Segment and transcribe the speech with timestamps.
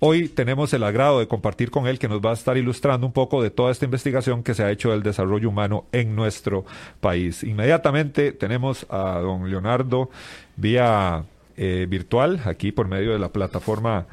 [0.00, 3.12] Hoy tenemos el agrado de compartir con él que nos va a estar ilustrando un
[3.12, 6.64] poco de toda esta investigación que se ha hecho del desarrollo humano en nuestro
[7.00, 7.42] país.
[7.42, 10.08] Inmediatamente tenemos a don Leonardo
[10.54, 11.24] vía
[11.56, 14.06] eh, virtual, aquí por medio de la plataforma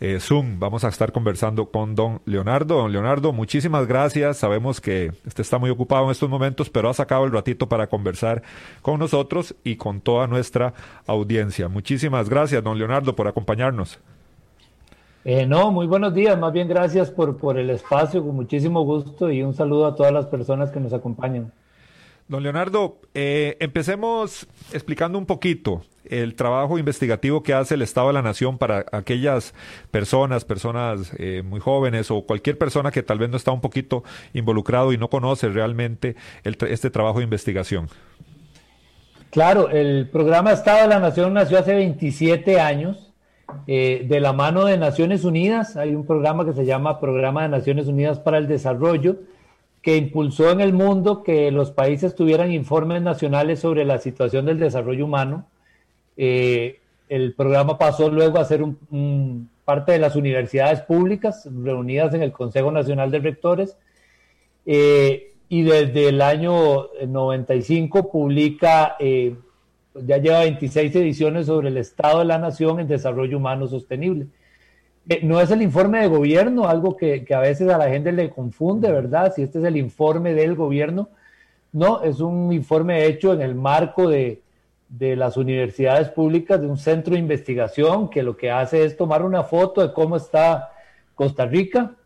[0.00, 0.58] eh, Zoom.
[0.58, 2.78] Vamos a estar conversando con don Leonardo.
[2.78, 4.38] Don Leonardo, muchísimas gracias.
[4.38, 7.88] Sabemos que usted está muy ocupado en estos momentos, pero ha sacado el ratito para
[7.88, 8.42] conversar
[8.80, 10.72] con nosotros y con toda nuestra
[11.06, 11.68] audiencia.
[11.68, 13.98] Muchísimas gracias, don Leonardo, por acompañarnos.
[15.28, 16.38] Eh, no, muy buenos días.
[16.38, 20.12] Más bien gracias por, por el espacio, con muchísimo gusto y un saludo a todas
[20.12, 21.52] las personas que nos acompañan.
[22.28, 28.12] Don Leonardo, eh, empecemos explicando un poquito el trabajo investigativo que hace el Estado de
[28.12, 29.52] la Nación para aquellas
[29.90, 34.04] personas, personas eh, muy jóvenes o cualquier persona que tal vez no está un poquito
[34.32, 37.88] involucrado y no conoce realmente este trabajo de investigación.
[39.30, 43.05] Claro, el programa Estado de la Nación nació hace 27 años
[43.66, 45.76] eh, de la mano de Naciones Unidas.
[45.76, 49.16] Hay un programa que se llama Programa de Naciones Unidas para el Desarrollo
[49.86, 54.58] que impulsó en el mundo que los países tuvieran informes nacionales sobre la situación del
[54.58, 55.46] desarrollo humano.
[56.16, 58.64] Eh, el programa pasó luego a ser
[59.64, 63.76] parte de las universidades públicas reunidas en el Consejo Nacional de Rectores.
[64.64, 68.96] Eh, y desde el año 95 publica,
[70.04, 74.26] ya lleva 26 ediciones sobre el Estado de la Nación en Desarrollo Humano Sostenible.
[75.08, 78.30] Eh, no es el informe de gobierno, algo que, a veces a la gente le
[78.30, 79.32] confunde, ¿verdad?
[79.34, 81.08] Si este es el informe del gobierno.
[81.72, 84.42] No, es un informe hecho en el marco de,
[84.88, 89.42] las universidades públicas, de un centro de investigación que lo que hace es tomar una
[89.42, 90.70] foto de cómo está
[91.14, 91.96] Costa Rica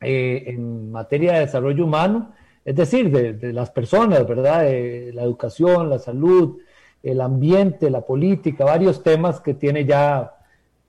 [0.00, 2.32] eh, en materia de desarrollo humano,
[2.64, 4.62] es decir, de, de las personas, ¿verdad?
[4.62, 6.58] De la educación, la salud,
[7.04, 10.32] el ambiente, la política, varios temas que tiene ya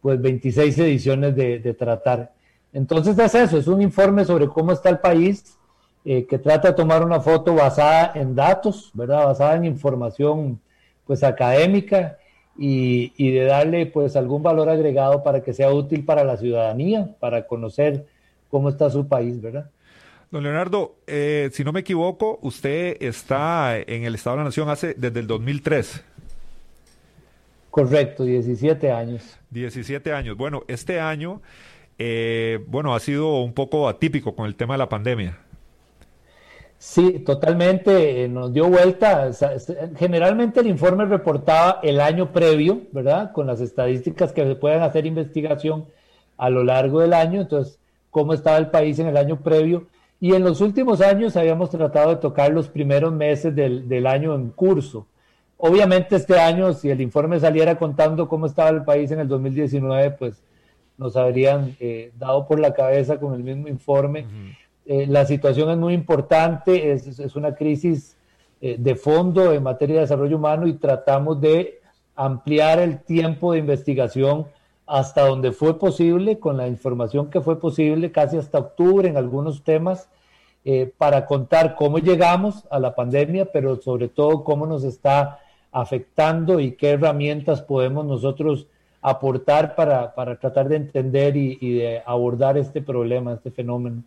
[0.01, 2.31] pues 26 ediciones de, tratar.
[2.71, 5.57] Entonces es eso, es un informe sobre cómo está el país,
[6.05, 9.25] eh, que trata de tomar una foto basada en datos, ¿verdad?
[9.25, 10.59] Basada en información
[11.05, 12.17] pues académica
[12.57, 17.15] y, y, de darle pues algún valor agregado para que sea útil para la ciudadanía,
[17.19, 18.05] para conocer
[18.49, 19.69] cómo está su país, ¿verdad?
[20.35, 24.67] Don Leonardo, eh, si no me equivoco, usted está en el Estado de la Nación
[24.67, 26.03] hace desde el 2003.
[27.71, 29.39] Correcto, 17 años.
[29.51, 30.35] 17 años.
[30.35, 31.41] Bueno, este año,
[31.97, 35.37] eh, bueno, ha sido un poco atípico con el tema de la pandemia.
[36.79, 39.31] Sí, totalmente, eh, nos dio vuelta.
[39.95, 43.31] Generalmente el informe reportaba el año previo, ¿verdad?
[43.31, 45.85] Con las estadísticas que se pueden hacer investigación
[46.35, 47.79] a lo largo del año, entonces,
[48.11, 49.87] cómo estaba el país en el año previo.
[50.19, 54.33] Y en los últimos años habíamos tratado de tocar los primeros meses del, del año
[54.35, 55.07] en curso.
[55.57, 60.11] Obviamente este año, si el informe saliera contando cómo estaba el país en el 2019,
[60.11, 60.41] pues
[60.97, 64.25] nos habrían eh, dado por la cabeza con el mismo informe.
[64.85, 68.15] Eh, la situación es muy importante, es, una crisis
[68.61, 71.79] eh, de fondo en materia de desarrollo humano y tratamos de
[72.15, 74.45] ampliar el tiempo de investigación
[74.87, 79.63] hasta donde fue posible, con la información que fue posible, casi hasta octubre en algunos
[79.63, 80.09] temas,
[80.97, 85.39] para contar cómo llegamos a la pandemia, pero sobre todo cómo nos está
[85.71, 88.65] afectando y qué herramientas podemos nosotros
[89.01, 94.01] aportar para, tratar de entender y, de abordar este problema, este fenómeno.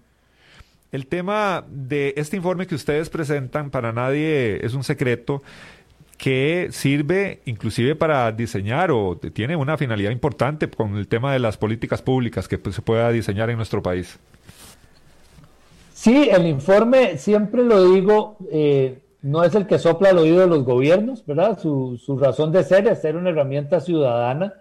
[0.91, 5.43] El tema de este informe que ustedes presentan para nadie es un secreto
[6.19, 11.57] que sirve inclusive para diseñar o tiene una finalidad importante con el tema de las
[11.57, 14.19] políticas públicas que pues, se pueda diseñar en nuestro país.
[15.95, 20.47] Sí, el informe, siempre lo digo, eh, no es el que sopla al oído de
[20.49, 21.59] los gobiernos, ¿verdad?
[21.61, 24.55] Su, razón de ser es ser una herramienta ciudadana.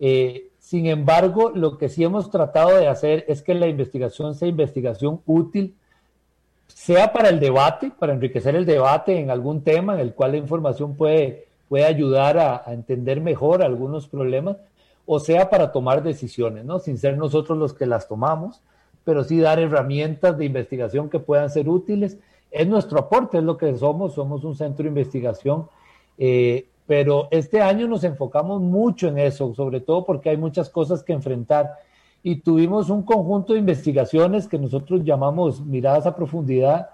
[0.00, 4.48] Eh, sin embargo, lo que sí hemos tratado de hacer es que la investigación sea
[4.48, 5.74] investigación útil,
[6.86, 10.36] sea para el debate, para enriquecer el debate en algún tema en el cual la
[10.36, 14.56] información puede, puede ayudar a, entender mejor algunos problemas,
[15.04, 16.78] o sea para tomar decisiones, ¿no?
[16.78, 18.62] Sin ser nosotros los que las tomamos,
[19.02, 22.18] pero sí dar herramientas de investigación que puedan ser útiles
[22.52, 25.66] es nuestro aporte, es lo que somos, somos un centro de investigación,
[26.18, 31.02] eh, pero este año nos enfocamos mucho en eso, sobre todo porque hay muchas cosas
[31.02, 31.78] que enfrentar
[32.26, 36.88] y tuvimos un conjunto de investigaciones que nosotros llamamos miradas a profundidad,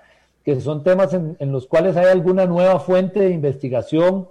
[0.44, 4.28] que son temas en, los cuales hay alguna nueva fuente de investigación,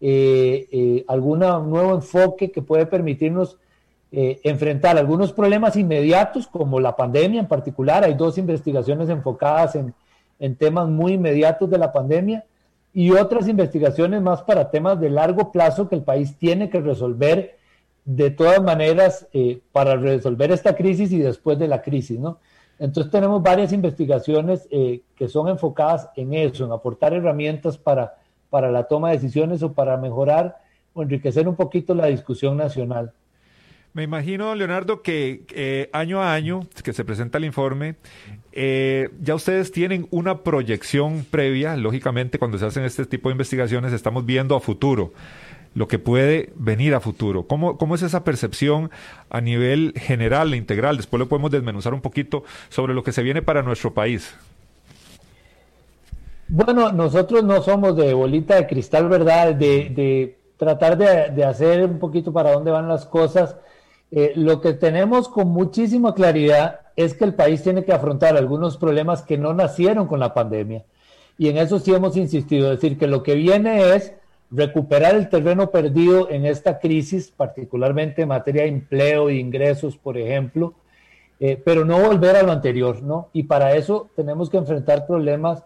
[0.00, 3.58] eh, eh, algún nuevo enfoque que puede permitirnos
[4.12, 8.04] eh, enfrentar algunos problemas inmediatos, como la pandemia en particular.
[8.04, 9.92] Hay dos investigaciones enfocadas en,
[10.38, 12.44] en temas muy inmediatos de la pandemia
[12.92, 17.56] y otras investigaciones más para temas de largo plazo que el país tiene que resolver
[18.04, 22.38] de todas maneras eh, para resolver esta crisis y después de la crisis, ¿no?
[22.78, 28.16] Entonces tenemos varias investigaciones eh, que son enfocadas en eso, en aportar herramientas para,
[28.50, 30.58] para la toma de decisiones o para mejorar
[30.92, 33.12] o enriquecer un poquito la discusión nacional.
[33.92, 37.94] Me imagino, Leonardo, que eh, año a año que se presenta el informe,
[38.52, 44.26] ya ustedes tienen una proyección previa, lógicamente cuando se hacen este tipo de investigaciones estamos
[44.26, 45.12] viendo a futuro
[45.74, 47.46] lo que puede venir a futuro.
[47.46, 48.90] ¿Cómo, ¿Cómo, es esa percepción
[49.28, 50.96] a nivel general e integral?
[50.96, 54.34] Después lo podemos desmenuzar un poquito sobre lo que se viene para nuestro país.
[56.48, 59.54] Bueno, nosotros no somos de bolita de cristal, ¿verdad?
[59.54, 63.56] De, tratar de, hacer un poquito para dónde van las cosas.
[64.10, 68.76] Eh, lo que tenemos con muchísima claridad es que el país tiene que afrontar algunos
[68.76, 70.84] problemas que no nacieron con la pandemia.
[71.36, 74.12] Y en eso sí hemos insistido, es decir, que lo que viene es
[74.54, 80.16] recuperar el terreno perdido en esta crisis, particularmente en materia de empleo e ingresos, por
[80.16, 80.74] ejemplo,
[81.40, 83.28] eh, pero no volver a lo anterior, ¿no?
[83.32, 85.64] Y para eso tenemos que enfrentar problemas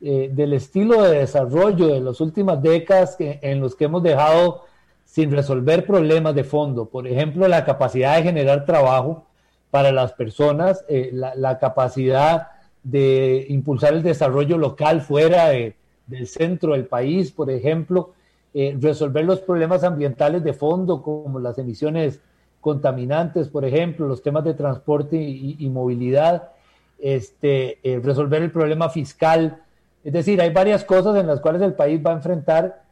[0.00, 4.64] eh, del estilo de desarrollo de las últimas décadas en los que hemos dejado
[5.04, 6.86] sin resolver problemas de fondo.
[6.86, 9.26] Por ejemplo, la capacidad de generar trabajo
[9.70, 12.48] para las personas, eh, la, capacidad
[12.82, 18.14] de impulsar el desarrollo local fuera del centro del país, por ejemplo,
[18.52, 22.20] eh, resolver los problemas ambientales de fondo, como las emisiones
[22.60, 26.50] contaminantes, por ejemplo, los temas de transporte y, movilidad,
[26.98, 29.62] este, eh, resolver el problema fiscal.
[30.02, 32.82] Es decir, hay varias cosas en las cuales el país va a enfrentar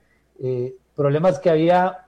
[0.41, 2.07] eh, problemas que había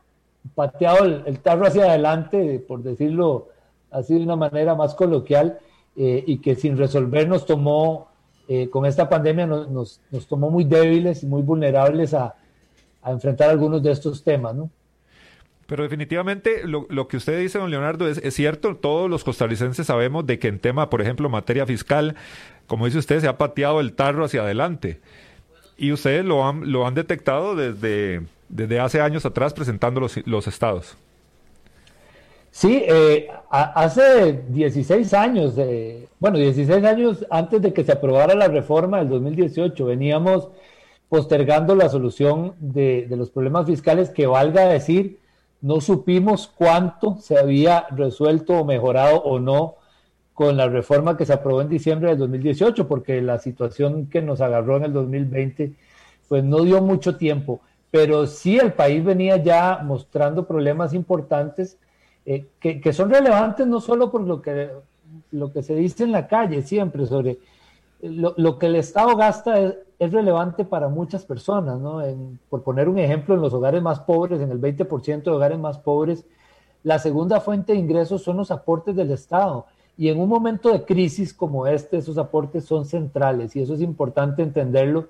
[0.55, 3.49] pateado el, tarro hacia adelante, por decirlo
[3.91, 5.58] así de una manera más coloquial,
[5.96, 8.08] y que sin resolver nos tomó,
[8.70, 12.37] con esta pandemia nos tomó muy débiles y muy vulnerables a,
[13.02, 14.70] a enfrentar algunos de estos temas, ¿no?
[15.67, 18.75] Pero definitivamente lo, lo, que usted dice, don Leonardo, es, es, cierto.
[18.75, 22.17] Todos los costarricenses sabemos de que en tema, por ejemplo, materia fiscal,
[22.67, 25.00] como dice usted, se ha pateado el tarro hacia adelante.
[25.76, 30.49] Y ustedes lo han, lo han detectado desde, desde hace años atrás presentando los, los
[30.49, 30.96] estados.
[32.50, 35.55] Sí, eh, hace 16 años,
[36.19, 40.49] bueno, 16 años antes de que se aprobara la reforma del 2018, veníamos
[41.10, 45.18] postergando la solución de, los problemas fiscales que valga decir,
[45.60, 49.74] no supimos cuánto se había resuelto o mejorado o no
[50.34, 54.40] con la reforma que se aprobó en diciembre del 2018, porque la situación que nos
[54.40, 55.72] agarró en el 2020
[56.28, 57.60] pues no dio mucho tiempo,
[57.90, 61.76] pero sí el país venía ya mostrando problemas importantes
[62.24, 64.70] eh, que, son relevantes no solo por lo que,
[65.32, 67.38] lo que se dice en la calle siempre sobre
[68.00, 72.02] lo, lo que el Estado gasta es, es relevante para muchas personas, ¿no?
[72.49, 75.79] por poner un ejemplo, en los hogares más pobres, en el 20% de hogares más
[75.79, 76.25] pobres,
[76.82, 79.67] la segunda fuente de ingresos son los aportes del Estado.
[79.99, 83.82] Y en un momento de crisis como este, esos aportes son centrales y eso es
[83.82, 85.08] importante entenderlo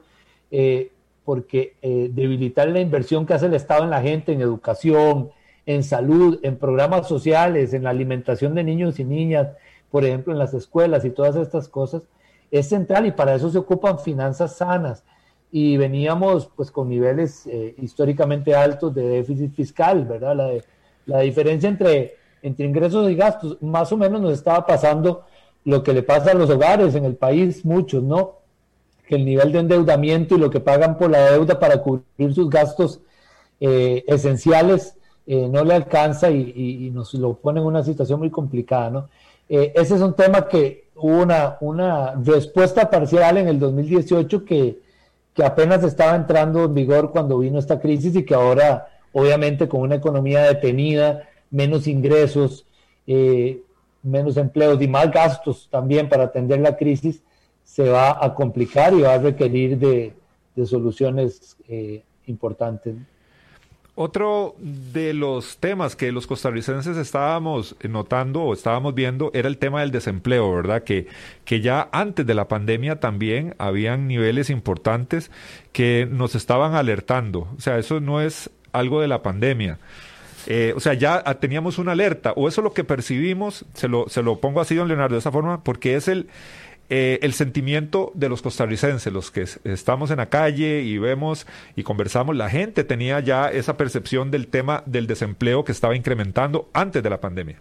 [0.50, 0.90] eh,
[1.24, 5.30] porque eh, debilitar la inversión que hace el Estado en la gente, en educación,
[5.66, 9.50] en salud, en programas sociales, en la alimentación de niños y niñas,
[9.92, 12.02] por ejemplo, en las escuelas y todas estas cosas,
[12.50, 15.04] es central y para eso se ocupan finanzas sanas.
[15.52, 20.36] Y veníamos pues con niveles eh, históricamente altos de déficit fiscal, ¿verdad?
[20.36, 20.50] La,
[21.06, 25.24] la diferencia entre, entre ingresos y gastos, más o menos nos estaba pasando
[25.64, 28.38] lo que le pasa a los hogares en el país, muchos, ¿no?
[29.06, 32.48] Que el nivel de endeudamiento y lo que pagan por la deuda para cubrir sus
[32.48, 33.00] gastos
[33.58, 36.52] eh, esenciales eh, no le alcanza y,
[36.86, 39.08] y, nos lo pone en una situación muy complicada, ¿no?
[39.48, 44.78] ese es un tema que hubo una, una respuesta parcial en el 2018 que,
[45.34, 49.80] que apenas estaba entrando en vigor cuando vino esta crisis y que ahora, obviamente, con
[49.80, 52.66] una economía detenida, menos ingresos,
[53.06, 53.62] eh,
[54.02, 57.22] menos empleos y más gastos también para atender la crisis,
[57.64, 60.12] se va a complicar y va a requerir de,
[60.56, 62.94] de soluciones eh, importantes.
[64.02, 69.80] Otro de los temas que los costarricenses estábamos notando o estábamos viendo era el tema
[69.82, 70.84] del desempleo, ¿verdad?
[70.84, 71.06] Que,
[71.44, 75.30] que ya antes de la pandemia también habían niveles importantes
[75.72, 77.40] que nos estaban alertando.
[77.58, 79.76] O sea, eso no es algo de la pandemia.
[80.46, 84.08] Eh, o sea, ya teníamos una alerta, o eso es lo que percibimos, se lo,
[84.08, 86.30] se lo pongo así, don Leonardo, de esa forma, porque es el,
[86.90, 91.84] eh, el sentimiento de los costarricenses, los que estamos en la calle y vemos y
[91.84, 97.02] conversamos, la gente tenía ya esa percepción del tema del desempleo que estaba incrementando antes
[97.02, 97.56] de la pandemia.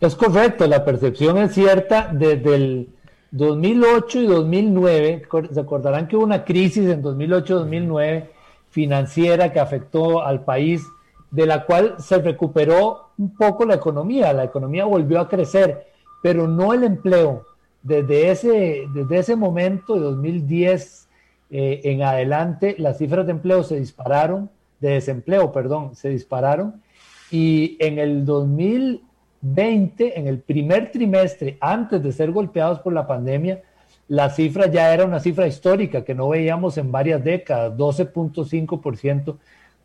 [0.00, 2.88] Es correcto, la percepción es cierta desde el
[3.30, 5.22] 2008 y 2009.
[5.52, 8.28] Se acordarán que hubo una crisis en 2008-2009
[8.70, 10.82] financiera que afectó al país,
[11.30, 14.32] de la cual se recuperó un poco la economía.
[14.32, 15.86] La economía volvió a crecer,
[16.22, 17.46] pero no el empleo.
[17.82, 21.08] Desde ese, desde ese momento, de 2010
[21.50, 26.82] eh, en adelante, las cifras de empleo se dispararon, de desempleo, perdón, se dispararon.
[27.30, 33.62] Y en el 2020, en el primer trimestre, antes de ser golpeados por la pandemia,
[34.08, 39.36] la cifra ya era una cifra histórica que no veíamos en varias décadas, 12.5%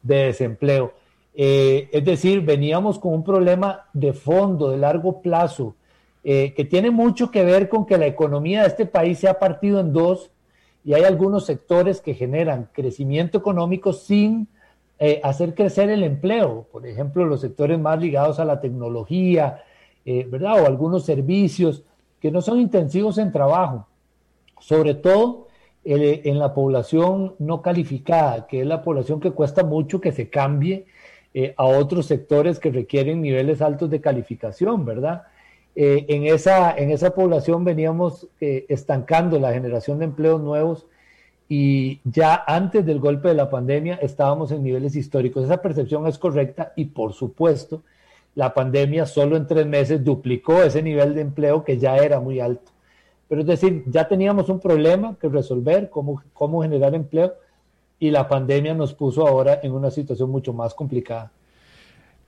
[0.02, 0.94] de desempleo.
[1.36, 5.76] Eh, es decir, veníamos con un problema de fondo, de largo plazo,
[6.26, 9.40] eh, que tiene mucho que ver con que la economía de este país se ha
[9.40, 10.32] partido en dos
[10.84, 14.50] y hay algunos sectores que generan crecimiento económico sin
[15.00, 16.68] eh, hacer crecer el empleo.
[16.70, 19.64] Por ejemplo, los sectores más ligados a la tecnología,
[20.06, 20.62] ¿verdad?
[20.62, 21.84] O algunos servicios
[22.20, 23.88] que no son intensivos en trabajo
[24.60, 25.48] sobre todo
[25.84, 30.88] en la población no calificada, que es la población que cuesta mucho que se cambie
[31.32, 35.24] eh, a otros sectores que requieren niveles altos de calificación, ¿verdad?
[35.76, 40.88] Eh, en, esa, en esa población veníamos eh, estancando la generación de empleos nuevos
[41.50, 45.44] y ya antes del golpe de la pandemia estábamos en niveles históricos.
[45.44, 47.82] Esa percepción es correcta y por supuesto
[48.36, 52.40] la pandemia solo en tres meses duplicó ese nivel de empleo que ya era muy
[52.40, 52.72] alto.
[53.28, 57.34] Pero es decir, ya teníamos un problema que resolver, cómo, cómo generar empleo,
[57.98, 61.32] y la pandemia nos puso ahora en una situación mucho más complicada.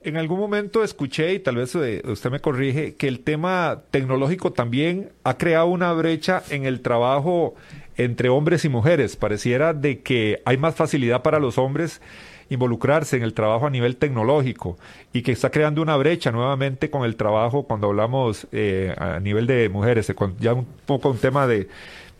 [0.00, 4.52] En algún momento escuché, y tal vez eh, usted me corrige, que el tema tecnológico
[4.52, 7.56] también ha creado una brecha en el trabajo
[7.96, 9.16] entre hombres y mujeres.
[9.16, 12.00] Pareciera de que hay más facilidad para los hombres
[12.48, 14.78] involucrarse en el trabajo a nivel tecnológico
[15.12, 19.46] y que está creando una brecha nuevamente con el trabajo cuando hablamos eh, a nivel
[19.46, 21.68] de mujeres, ya un poco un tema de,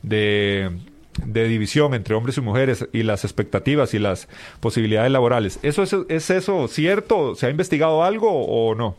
[0.02, 0.70] de,
[1.26, 4.28] división entre hombres y mujeres y las expectativas y las
[4.60, 5.58] posibilidades laborales.
[5.62, 7.34] ¿Eso es, es eso cierto?
[7.34, 8.96] ¿Se ha investigado algo o no?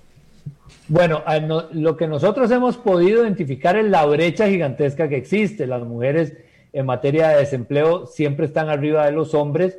[0.87, 1.23] Bueno,
[1.71, 5.67] lo que nosotros hemos podido identificar es la brecha gigantesca que existe.
[5.67, 6.33] Las mujeres
[6.73, 9.77] en materia de desempleo siempre están arriba de los hombres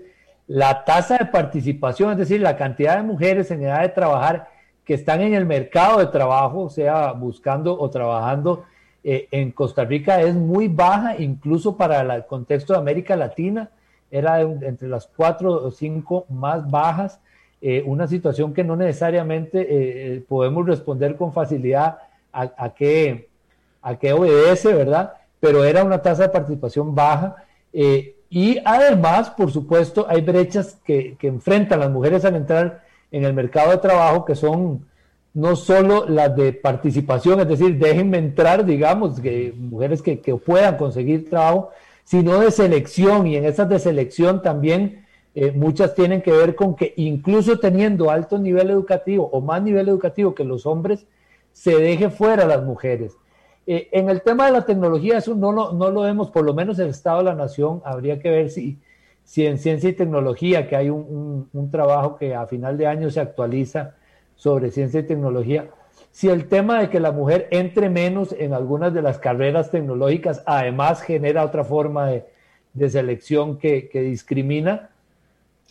[0.51, 4.49] la tasa de participación, es decir, la cantidad de mujeres en edad de trabajar
[4.85, 8.65] que están en el mercado de trabajo, sea buscando o trabajando
[9.03, 13.71] eh, en Costa Rica, es muy baja, incluso para el contexto de América Latina,
[14.11, 17.21] era entre las cuatro o cinco más bajas,
[17.63, 21.99] eh, una situación que no necesariamente eh, podemos responder con facilidad
[22.33, 23.29] a, a, qué,
[23.83, 25.15] a qué obedece, ¿verdad?
[25.39, 27.37] Pero era una tasa de participación baja.
[28.31, 33.73] Y además, por supuesto, hay brechas que, enfrentan las mujeres al entrar en el mercado
[33.73, 34.87] de trabajo que son
[35.33, 41.31] no solo las de participación, es decir, déjenme entrar, digamos, que mujeres que, puedan conseguir
[41.31, 41.71] trabajo,
[42.05, 43.27] sino de selección.
[43.27, 48.11] Y en esas de selección también eh, muchas tienen que ver con que incluso teniendo
[48.11, 51.07] alto nivel educativo o más nivel educativo que los hombres,
[51.53, 53.17] se deje fuera a las mujeres.
[53.67, 56.79] Eh, en el tema de la tecnología, eso no, no, lo vemos, por lo menos
[56.79, 58.79] el Estado de la Nación, habría que ver si,
[59.23, 63.21] si en ciencia y tecnología, que hay un, trabajo que a final de año se
[63.21, 63.95] actualiza
[64.41, 65.69] sobre ciencia y tecnología,
[66.13, 70.43] si el tema de que la mujer entre menos en algunas de las carreras tecnológicas,
[70.47, 72.25] además genera otra forma de,
[72.89, 74.89] selección que, que, discrimina,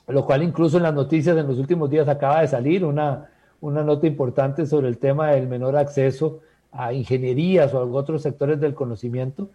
[0.07, 3.83] lo cual incluso en las noticias en los últimos días acaba de salir una, una
[3.83, 8.75] nota importante sobre el tema del menor acceso a ingenierías o a otros sectores del
[8.75, 9.49] conocimiento.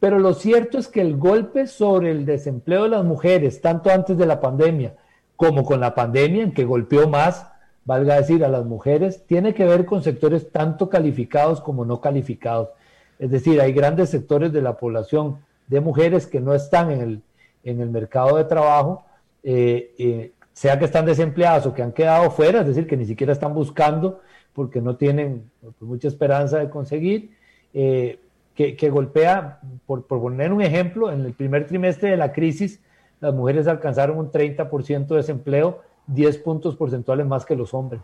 [0.00, 4.16] Pero lo cierto es que el golpe sobre el desempleo de las mujeres, tanto antes
[4.16, 4.94] de la pandemia
[5.36, 7.46] como con la pandemia, en que golpeó más,
[7.84, 12.70] valga decir, a las mujeres, tiene que ver con sectores tanto calificados como no calificados.
[13.18, 17.22] Es decir, hay grandes sectores de la población de mujeres que no están en el,
[17.62, 19.04] en el mercado de trabajo,
[19.42, 23.06] eh, eh, sea que están desempleadas o que han quedado fuera, es decir, que ni
[23.06, 24.20] siquiera están buscando
[24.52, 27.36] porque no tienen pues, mucha esperanza de conseguir,
[27.74, 28.20] eh,
[28.54, 32.80] que, golpea, por, poner un ejemplo, en el primer trimestre de la crisis,
[33.20, 38.02] las mujeres alcanzaron un 30% de desempleo, 10 puntos porcentuales más que los hombres.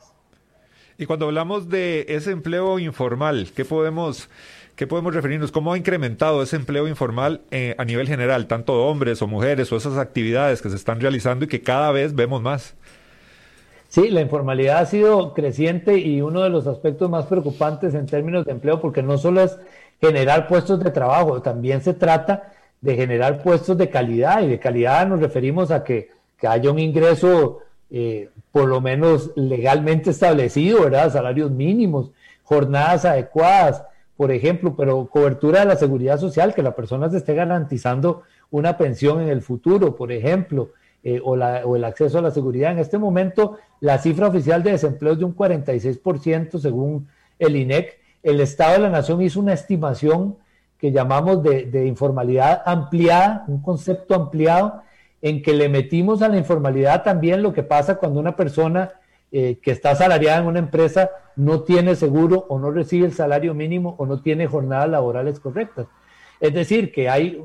[0.98, 4.28] Y cuando hablamos de ese empleo informal, ¿qué podemos,
[4.76, 5.50] qué podemos referirnos?
[5.50, 9.76] ¿Cómo ha incrementado ese empleo informal eh, a nivel general, tanto hombres o mujeres o
[9.76, 12.74] esas actividades que se están realizando y que cada vez vemos más?
[13.88, 18.44] Sí, la informalidad ha sido creciente y uno de los aspectos más preocupantes en términos
[18.44, 19.58] de empleo, porque no solo es
[20.00, 25.06] generar puestos de trabajo, también se trata de generar puestos de calidad y de calidad
[25.06, 26.10] nos referimos a que,
[26.42, 27.58] haya un ingreso
[27.90, 31.12] eh, por lo menos legalmente establecido, ¿verdad?
[31.12, 32.10] Salarios mínimos,
[32.42, 33.84] jornadas adecuadas,
[34.16, 38.76] por ejemplo, pero cobertura de la seguridad social, que la persona se esté garantizando una
[38.76, 40.70] pensión en el futuro, por ejemplo,
[41.02, 42.72] eh, o, o, el acceso a la seguridad.
[42.72, 47.98] En este momento, la cifra oficial de desempleo es de un 46% según el INEC.
[48.22, 50.36] El Estado de la Nación hizo una estimación
[50.80, 54.82] que llamamos de, informalidad ampliada, un concepto ampliado,
[55.22, 58.92] en que le metimos a la informalidad también lo que pasa cuando una persona
[59.32, 63.54] eh, que está asalariada en una empresa no tiene seguro o no recibe el salario
[63.54, 65.86] mínimo o no tiene jornadas laborales correctas.
[66.40, 67.40] Es decir, que hay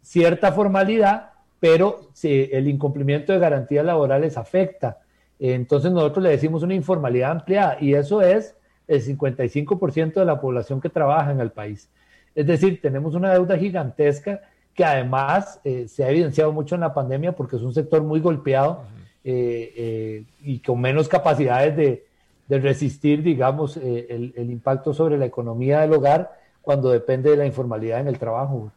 [0.00, 4.98] cierta formalidad, pero el incumplimiento de garantías laborales afecta.
[5.38, 8.56] Entonces nosotros le decimos una informalidad ampliada y eso es
[8.88, 11.90] el 55% de la población que trabaja en el país.
[12.34, 14.40] Es decir, tenemos una deuda gigantesca
[14.74, 18.20] que además eh, se ha evidenciado mucho en la pandemia porque es un sector muy
[18.20, 18.84] golpeado
[19.24, 22.06] eh, eh, y con menos capacidades de,
[22.48, 28.00] resistir, digamos, el, el, impacto sobre la economía del hogar cuando depende de la informalidad
[28.00, 28.72] en el trabajo.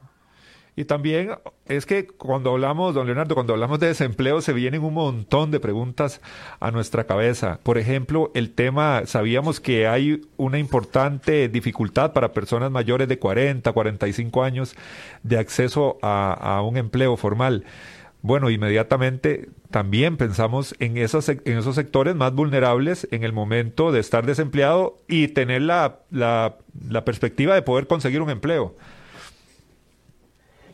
[0.75, 1.35] Y también
[1.67, 5.59] es que cuando hablamos, don Leonardo, cuando hablamos de desempleo se vienen un montón de
[5.59, 6.19] preguntas
[6.59, 7.59] a nuestra cabeza.
[7.61, 13.71] Por ejemplo, el tema, sabíamos que hay una importante dificultad para personas mayores de 40,
[13.71, 14.75] 45 años
[15.21, 17.65] de acceso a, un empleo formal.
[18.23, 23.99] Bueno, inmediatamente también pensamos en, esos, en esos sectores más vulnerables en el momento de
[23.99, 28.75] estar desempleado y tener la, la perspectiva de poder conseguir un empleo.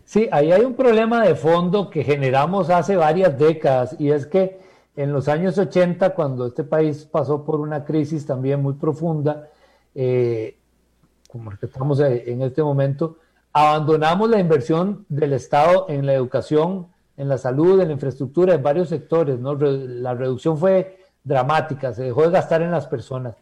[0.10, 4.60] Sí, ahí hay un problema de fondo que generamos hace varias décadas y es que
[4.96, 9.50] en los años 80, cuando este país pasó por una crisis también muy profunda,
[9.94, 10.58] eh,
[11.28, 13.18] como que estamos en este momento,
[13.54, 18.64] abandonamos la inversión del Estado en la educación, en la salud, en la infraestructura, en
[18.64, 19.40] varios sectores.
[19.40, 23.36] La reducción fue dramática, se dejó de gastar en las personas.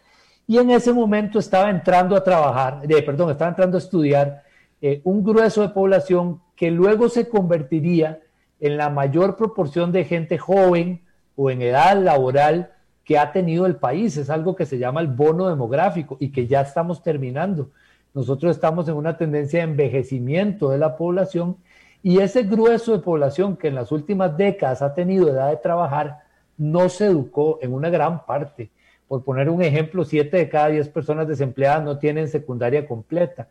[0.45, 4.43] Y en ese momento estaba entrando a trabajar, de, perdón, estaba entrando a estudiar
[4.81, 8.19] eh, un grueso de población que luego se convertiría
[8.59, 11.01] en la mayor proporción de gente joven
[11.35, 12.71] o en edad laboral
[13.03, 14.17] que ha tenido el país.
[14.17, 17.69] Es algo que se llama el bono demográfico y que ya estamos terminando.
[18.13, 21.57] Nosotros estamos en una tendencia de envejecimiento de la población
[22.03, 26.19] y ese grueso de población que en las últimas décadas ha tenido edad de trabajar
[26.57, 28.71] no se educó en una gran parte.
[29.07, 33.47] Por poner un ejemplo, siete de cada diez personas desempleadas no tienen secundaria completa.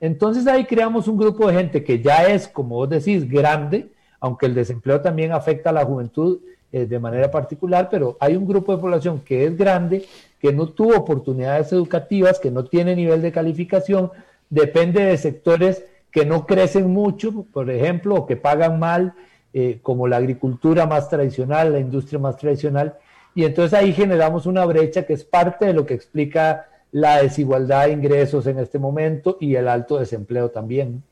[0.00, 3.88] Entonces ahí creamos un grupo de gente que ya es, como vos decís, grande,
[4.20, 6.40] aunque el desempleo también afecta a la juventud
[6.72, 10.04] eh, de manera particular, pero hay un grupo de población que es grande,
[10.40, 14.10] que no tuvo oportunidades educativas, que no tiene nivel de calificación,
[14.50, 19.14] depende de sectores que no crecen mucho, por ejemplo, o que pagan mal,
[19.54, 22.96] eh, como la agricultura más tradicional, la industria más tradicional,
[23.34, 27.84] y entonces ahí generamos una brecha que es parte de lo que explica la desigualdad
[27.84, 31.02] de ingresos en este momento y el alto desempleo también.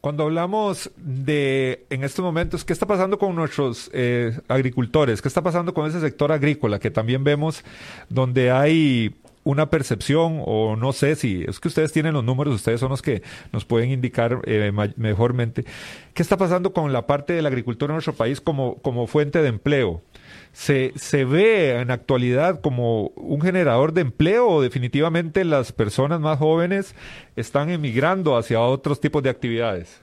[0.00, 5.20] Cuando hablamos de, en estos momentos, ¿qué está pasando con nuestros eh, agricultores?
[5.20, 7.64] ¿Qué está pasando con ese sector agrícola que también vemos
[8.08, 12.78] donde hay una percepción o no sé si es que ustedes tienen los números, ustedes
[12.78, 15.64] son los que nos pueden indicar eh, mejormente.
[16.14, 19.42] ¿Qué está pasando con la parte de la agricultura en nuestro país como, como fuente
[19.42, 20.02] de empleo?
[20.58, 26.96] Se, se ve en actualidad como un generador de empleo definitivamente las personas más jóvenes
[27.36, 30.02] están emigrando hacia otros tipos de actividades?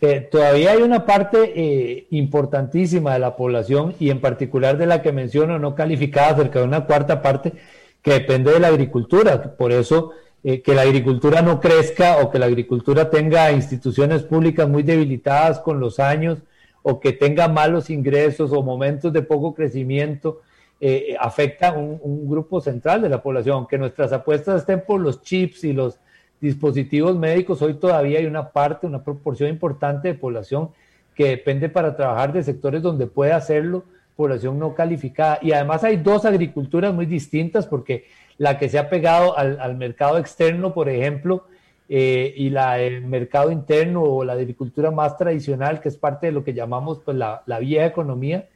[0.00, 5.02] Eh, todavía hay una parte eh, importantísima de la población y en particular de la
[5.02, 7.54] que menciono no calificada, cerca de una cuarta parte,
[8.02, 9.56] que depende de la agricultura.
[9.56, 10.12] Por eso,
[10.44, 15.58] eh, que la agricultura no crezca o que la agricultura tenga instituciones públicas muy debilitadas
[15.58, 16.38] con los años
[16.82, 20.40] o que tenga malos ingresos o momentos de poco crecimiento,
[20.80, 23.56] eh, afecta a un, grupo central de la población.
[23.56, 25.98] Aunque nuestras apuestas estén por los chips y los
[26.40, 30.70] dispositivos médicos, hoy todavía hay una parte, una proporción importante de población
[31.14, 33.84] que depende para trabajar de sectores donde puede hacerlo
[34.16, 35.38] población no calificada.
[35.40, 38.04] Y además hay dos agriculturas muy distintas porque
[38.36, 41.44] la que se ha pegado al mercado externo, por ejemplo,
[41.92, 46.32] eh, y la, el mercado interno o la agricultura más tradicional, que es parte de
[46.32, 48.48] lo que llamamos pues, la, la vieja economía,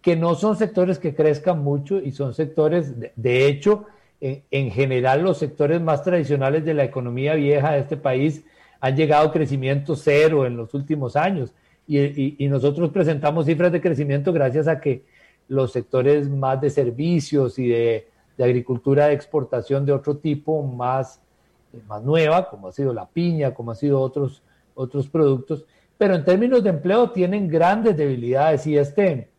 [0.00, 3.86] que no son sectores que crezcan mucho y son sectores, de, hecho,
[4.20, 8.44] en, general los sectores más tradicionales de la economía vieja de este país
[8.80, 11.54] han llegado a crecimiento cero en los últimos años.
[11.86, 15.04] Y, y, nosotros presentamos cifras de crecimiento gracias a que
[15.46, 21.21] los sectores más de servicios y de, de agricultura de exportación de otro tipo, más
[21.86, 24.42] más nueva, como ha sido la piña, como ha sido otros,
[24.74, 25.64] otros productos,
[25.98, 29.30] pero en términos de empleo tienen grandes debilidades y este,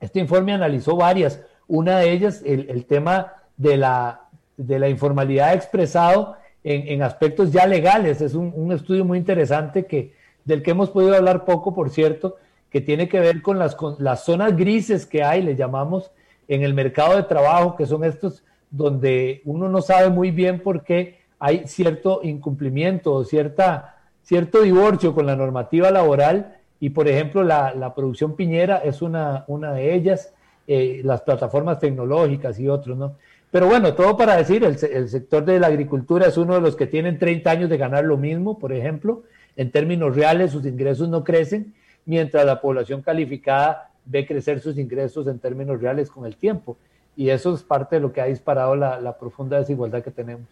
[0.00, 1.40] este informe analizó varias.
[1.66, 8.22] Una de ellas, el, tema de la, de la informalidad expresado en, aspectos ya legales.
[8.22, 10.14] Es un, estudio muy interesante que,
[10.44, 12.36] del que hemos podido hablar poco, por cierto,
[12.70, 16.10] que tiene que ver con las, con las zonas grises que hay, le llamamos,
[16.48, 20.82] en el mercado de trabajo, que son estos donde uno no sabe muy bien por
[20.82, 27.92] qué hay cierto incumplimiento o cierto divorcio con la normativa laboral y, por ejemplo, la,
[27.94, 30.32] producción piñera es una, una de ellas,
[30.66, 33.14] eh, las plataformas tecnológicas y otros, ¿no?
[33.50, 36.76] Pero bueno, todo para decir, el, el, sector de la agricultura es uno de los
[36.76, 39.22] que tienen 30 años de ganar lo mismo, por ejemplo,
[39.56, 41.74] en términos reales sus ingresos no crecen,
[42.04, 46.76] mientras la población calificada ve crecer sus ingresos en términos reales con el tiempo.
[47.16, 50.48] Y eso es parte de lo que ha disparado la, profunda desigualdad que tenemos.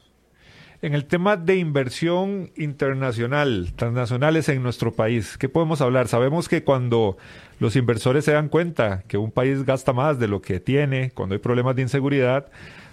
[0.82, 6.06] En el tema de inversión internacional, transnacionales en nuestro país, ¿qué podemos hablar?
[6.06, 7.16] Sabemos que cuando
[7.58, 11.34] los inversores se dan cuenta que un país gasta más de lo que tiene, cuando
[11.34, 12.48] hay problemas de inseguridad,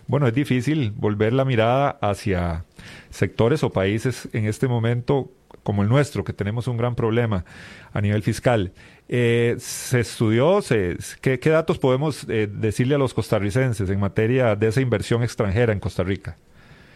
[0.07, 2.63] bueno, es difícil volver la mirada hacia
[3.09, 5.29] sectores o países en este momento
[5.63, 7.43] como el nuestro, que tenemos un gran problema
[7.91, 8.71] a nivel fiscal.
[9.09, 10.61] Eh, ¿Se estudió?
[10.61, 15.73] Se, ¿qué, datos podemos eh, decirle a los costarricenses en materia de esa inversión extranjera
[15.73, 16.37] en Costa Rica?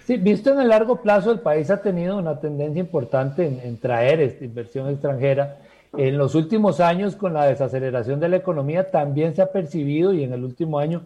[0.08, 4.22] Sí, visto en el largo plazo, el país ha tenido una tendencia importante en, traer
[4.22, 5.58] esta inversión extranjera.
[5.98, 10.24] En los últimos años, con la desaceleración de la economía, también se ha percibido, y
[10.24, 11.06] en el último año,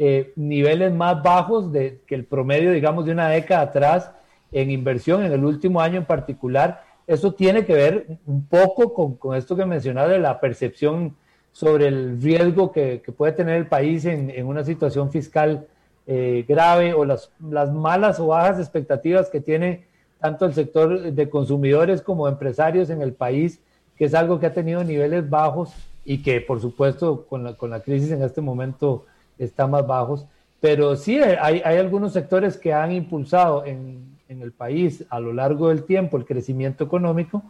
[0.00, 4.10] eh, niveles más bajos de, que el promedio, digamos, de una década atrás
[4.50, 9.36] en inversión, en el último año en particular, eso tiene que ver un poco con,
[9.36, 11.14] esto que mencionaba de la percepción
[11.52, 15.68] sobre el riesgo que, puede tener el país en, una situación fiscal
[16.12, 19.84] eh, grave o las, las malas o bajas expectativas que tiene
[20.18, 23.60] tanto el sector de consumidores como empresarios en el país,
[23.96, 25.72] que es algo que ha tenido niveles bajos
[26.04, 29.06] y que por supuesto con la, con la crisis en este momento
[29.38, 30.26] está más bajos.
[30.60, 35.32] Pero sí hay, hay algunos sectores que han impulsado en, en el país a lo
[35.32, 37.42] largo del tiempo el crecimiento económico,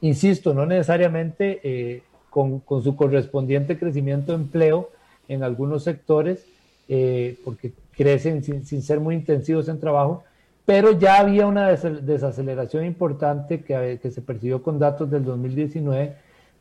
[0.00, 4.90] insisto, no necesariamente eh, con, su correspondiente crecimiento de empleo
[5.28, 6.44] en algunos sectores,
[6.88, 10.24] eh, porque crecen sin, ser muy intensivos en trabajo,
[10.64, 16.14] pero ya había una desaceleración importante que, se percibió con datos del 2019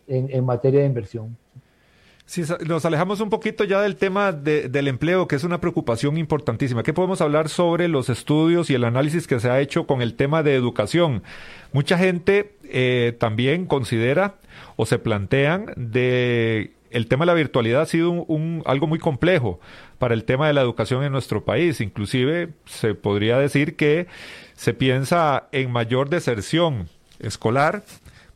[0.08, 1.38] en, en materia de inversión.
[2.26, 6.82] Si nos alejamos un poquito ya del tema del empleo, que es una preocupación importantísima,
[6.82, 10.16] ¿qué podemos hablar sobre los estudios y el análisis que se ha hecho con el
[10.16, 11.22] tema de educación?
[11.74, 14.36] Mucha gente eh, también considera
[14.78, 18.26] o se plantean de el tema de la virtualidad ha sido
[18.66, 19.60] algo muy complejo
[19.98, 21.82] para el tema de la educación en nuestro país.
[21.82, 24.08] Inclusive se podría decir que
[24.54, 26.88] se piensa en mayor deserción
[27.20, 27.84] escolar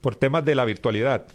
[0.02, 1.26] por temas de la virtualidad.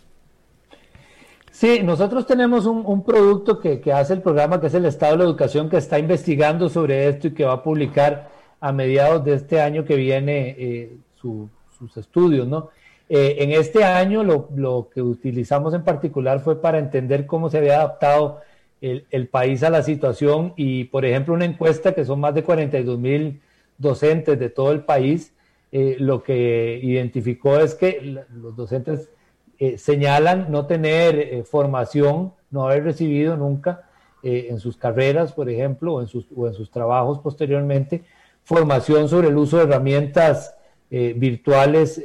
[1.51, 5.25] Sí, nosotros tenemos un, producto que, hace el programa, que es el Estado de la
[5.25, 9.61] Educación, que está investigando sobre esto y que va a publicar a mediados de este
[9.61, 12.71] año que viene eh, sus estudios, ¿no?
[13.15, 17.75] Eh, en este año lo, que utilizamos en particular fue para entender cómo se había
[17.75, 18.41] adaptado
[18.81, 22.99] el, país a la situación y, por ejemplo, una encuesta que son más de 42
[22.99, 23.43] mil
[23.77, 25.35] docentes de todo el país,
[25.73, 29.11] eh, lo que identificó es que los docentes
[29.59, 33.91] eh, señalan no tener formación, no haber recibido nunca
[34.23, 38.05] en sus carreras, por ejemplo, o en sus, o en sus trabajos posteriormente,
[38.43, 40.57] formación sobre el uso de herramientas
[40.89, 42.01] virtuales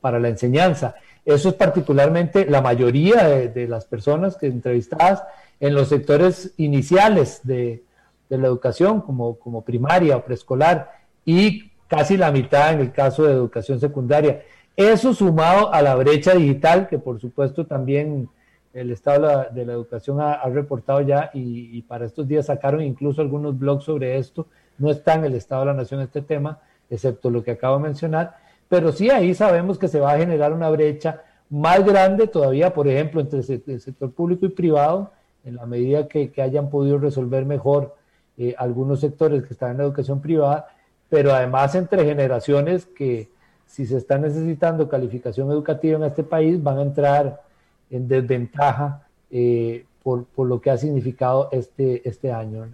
[0.00, 0.94] para la enseñanza.
[1.24, 5.22] Eso es particularmente la mayoría de, las personas que entrevistadas
[5.60, 7.82] en los sectores iniciales de,
[8.28, 10.92] de la educación, como, como primaria o preescolar,
[11.24, 14.42] y casi la mitad en el caso de educación secundaria.
[14.76, 18.28] Eso sumado a la brecha digital, que por supuesto también
[18.72, 23.58] el Estado de la, Educación ha, reportado ya y, para estos días sacaron incluso algunos
[23.58, 24.46] blogs sobre esto.
[24.78, 27.82] No está en el Estado de la Nación este tema, excepto lo que acabo de
[27.82, 28.36] mencionar,
[28.70, 32.86] pero sí ahí sabemos que se va a generar una brecha más grande todavía, por
[32.86, 35.10] ejemplo, entre el sector público y privado,
[35.44, 37.96] en la medida que, hayan podido resolver mejor
[38.38, 40.68] eh, algunos sectores que están en la educación privada,
[41.08, 43.28] pero además entre generaciones que
[43.66, 47.42] si se está necesitando calificación educativa en este país, van a entrar
[47.90, 49.02] en desventaja
[49.32, 52.68] eh, por, lo que ha significado este, este año.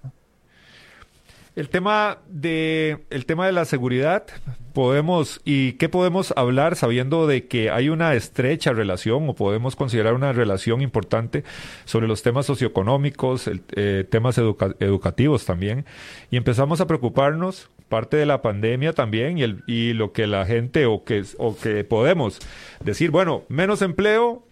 [1.57, 4.27] El tema de el tema de la seguridad
[4.75, 10.12] podemos y qué podemos hablar sabiendo de que hay una estrecha relación o podemos considerar
[10.12, 11.45] una relación importante
[11.87, 15.87] sobre los temas socioeconómicos, el, eh, temas educativos también
[16.31, 20.45] y empezamos a preocuparnos parte de la pandemia también y, el, y lo que la
[20.45, 22.38] gente o que, o que podemos
[22.85, 24.47] decir, bueno, menos empleo,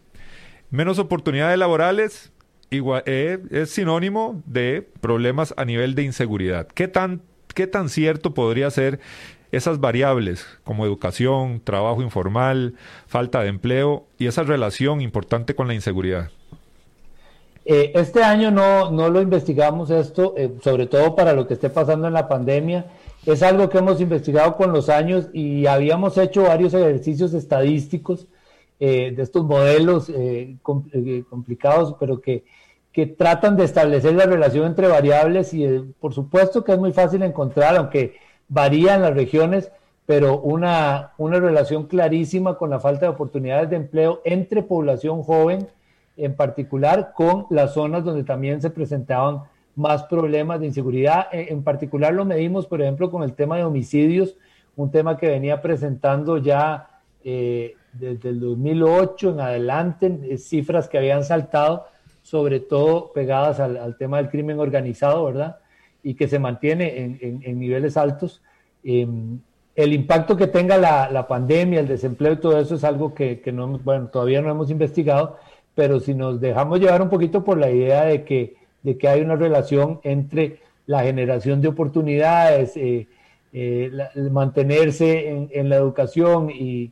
[0.71, 2.33] menos oportunidades laborales,
[3.07, 6.67] eh, es sinónimo de problemas a nivel de inseguridad.
[6.69, 7.23] ¿Qué tan,
[7.55, 9.01] ¿Qué tan cierto podría ser
[9.53, 12.75] esas variables como educación, trabajo informal,
[13.07, 16.31] falta de empleo y esa relación importante con la inseguridad?
[17.67, 21.71] Eh, este año no, no, lo investigamos esto, eh, sobre todo para lo que esté
[21.71, 22.87] pasando en la pandemia.
[23.25, 28.27] Es algo que hemos investigado con los años y habíamos hecho varios ejercicios estadísticos
[28.79, 30.13] de estos modelos
[30.63, 32.45] complicados, pero que,
[32.95, 35.67] que, tratan de establecer la relación entre variables y
[36.01, 38.15] por supuesto que es muy fácil encontrar, aunque
[38.49, 39.73] varía en las regiones,
[40.07, 45.67] pero una, una relación clarísima con la falta de oportunidades de empleo entre población joven
[46.17, 49.43] en particular con las zonas donde también se presentaban
[49.77, 51.27] más problemas de inseguridad.
[51.33, 54.37] E, en particular lo medimos, por ejemplo, con el tema de homicidios,
[54.77, 56.89] un tema que venía presentando ya
[57.25, 61.87] eh, desde el 2008 en adelante, eh, cifras que habían saltado,
[62.25, 65.59] sobre todo pegadas al, tema del crimen organizado, ¿verdad?
[66.03, 68.43] Y que se mantiene en, niveles altos.
[68.83, 69.39] Em,
[69.77, 73.53] el impacto que tenga la, pandemia, el desempleo y todo eso es algo que, que
[73.53, 75.39] no, bueno, todavía no hemos investigado,
[75.75, 79.21] pero si nos dejamos llevar un poquito por la idea de que, de que hay
[79.21, 83.07] una relación entre la generación de oportunidades, eh,
[83.53, 83.91] eh,
[84.31, 86.91] mantenerse en, la educación y,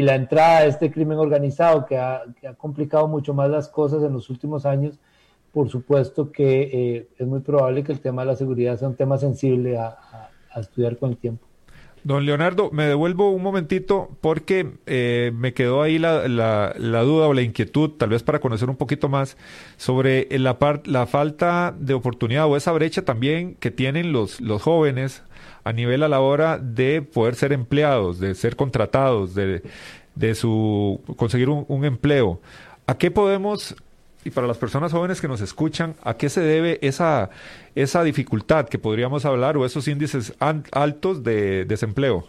[0.00, 2.24] la entrada de este crimen organizado que ha,
[2.56, 4.98] complicado mucho más las cosas en los últimos años,
[5.52, 8.96] por supuesto que eh, es muy probable que el tema de la seguridad sea un
[8.96, 11.51] tema sensible a estudiar con el tiempo.
[12.04, 17.34] Don Leonardo, me devuelvo un momentito porque eh, me quedó ahí la, la, duda o
[17.34, 19.36] la inquietud, tal vez para conocer un poquito más,
[19.76, 25.22] sobre la, la falta de oportunidad o esa brecha también que tienen los, los jóvenes
[25.62, 29.62] a nivel a la hora de poder ser empleados, de ser contratados, de,
[30.34, 32.40] su conseguir un empleo.
[32.86, 33.76] ¿A qué podemos
[34.24, 37.30] y para las personas jóvenes que nos escuchan, ¿a qué se debe esa,
[37.74, 42.24] esa dificultad que podríamos hablar o esos índices altos de desempleo?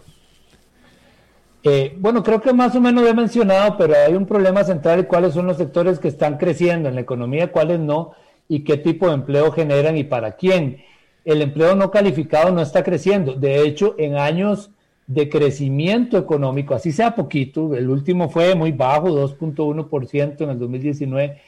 [1.64, 5.34] Eh, bueno, creo que más o menos he mencionado, pero hay un problema central cuáles
[5.34, 8.14] son los sectores que están creciendo en la economía, cuáles no,
[8.50, 10.84] y qué tipo de empleo generan y para quién.
[11.24, 13.34] El empleo no calificado no está creciendo.
[13.34, 14.72] De hecho, en años
[15.08, 21.40] de crecimiento económico, así sea poquito, el último fue muy bajo, 2.1% en el 2019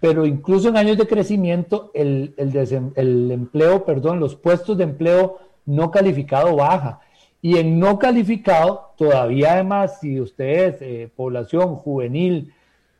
[0.00, 5.90] pero incluso en años de crecimiento el, el, empleo, perdón, los puestos de empleo no
[5.90, 7.00] calificado baja.
[7.40, 12.52] Y en no calificado, todavía además, si usted es eh, población juvenil,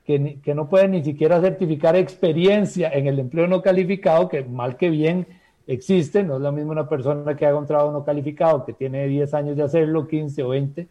[0.06, 4.76] que, que, no puede ni siquiera certificar experiencia en el empleo no calificado, que mal
[4.76, 5.26] que bien
[5.66, 9.32] existe, no es lo mismo una persona que haga un no calificado, que tiene 10
[9.34, 10.86] años de hacerlo, 15 o 20.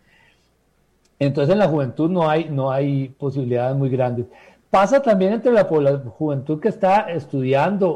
[1.20, 4.26] Entonces en la juventud no hay, no hay posibilidades muy grandes
[4.74, 7.92] pasa también entre la, juventud que está estudiando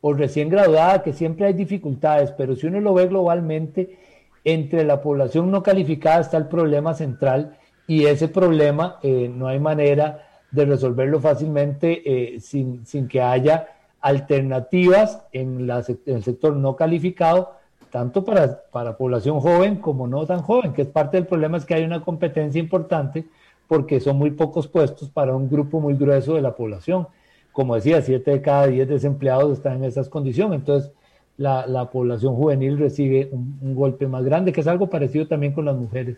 [0.00, 3.98] o, recién graduada, que siempre hay dificultades, pero si uno lo ve globalmente,
[4.44, 7.56] entre la población no calificada está el problema central
[7.88, 13.66] y ese problema eh, no hay manera de resolverlo fácilmente eh, sin, que haya
[14.00, 17.56] alternativas en, el sector no calificado,
[17.90, 21.64] tanto para, para población joven como no tan joven, que es parte del problema es
[21.64, 23.24] que hay una competencia importante
[23.68, 27.06] porque son muy pocos puestos para un grupo muy grueso de la población.
[27.52, 30.58] Como decía, 7 de cada 10 desempleados están en esas condiciones.
[30.60, 30.90] Entonces,
[31.36, 35.76] la, población juvenil recibe un, golpe más grande, que es algo parecido también con las
[35.76, 36.16] mujeres.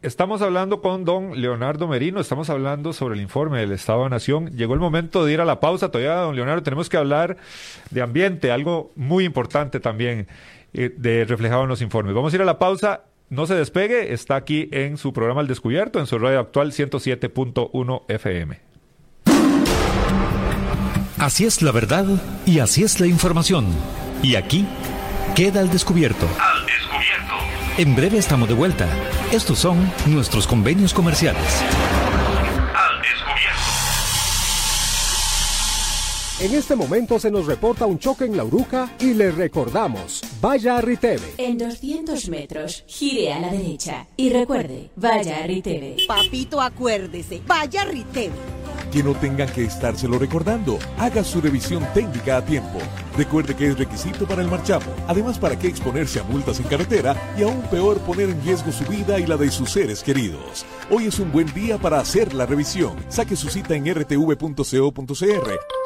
[0.00, 4.56] Estamos hablando con don Leonardo Merino, estamos hablando sobre el informe del Estado de Nación.
[4.56, 5.90] Llegó el momento de ir a la pausa.
[5.90, 7.36] Todavía, don Leonardo, tenemos que hablar
[7.90, 10.28] de ambiente, algo muy importante también
[10.72, 12.14] eh, de reflejado en los informes.
[12.14, 15.48] Vamos a ir a la pausa no se despegue, está aquí en su programa El
[15.48, 18.60] Descubierto, en su radio actual 107.1 FM.
[21.18, 22.06] Así es la verdad
[22.44, 23.66] y así es la información.
[24.22, 24.66] Y aquí
[25.34, 26.28] queda el descubierto.
[26.38, 27.34] Al descubierto.
[27.78, 28.86] En breve estamos de vuelta.
[29.32, 31.64] Estos son nuestros convenios comerciales.
[36.38, 40.76] En este momento se nos reporta un choque en la Uruca y le recordamos, vaya
[40.76, 41.32] a Riteve.
[41.38, 45.96] En 200 metros, gire a la derecha y recuerde, vaya a Riteve.
[46.06, 48.34] Papito, acuérdese, vaya a Riteve.
[48.92, 52.80] Que no tengan que estárselo recordando, haga su revisión técnica a tiempo.
[53.16, 57.16] Recuerde que es requisito para el marchamo, además para qué exponerse a multas en carretera
[57.38, 60.66] y aún peor poner en riesgo su vida y la de sus seres queridos.
[60.90, 62.94] Hoy es un buen día para hacer la revisión.
[63.08, 65.85] Saque su cita en rtv.co.cr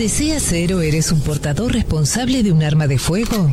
[0.00, 3.52] ¿Deseas ser o eres un portador responsable de un arma de fuego?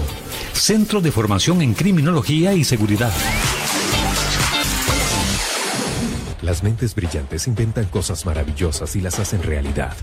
[0.53, 3.12] Centro de Formación en Criminología y Seguridad.
[6.41, 9.93] Las mentes brillantes inventan cosas maravillosas y las hacen realidad.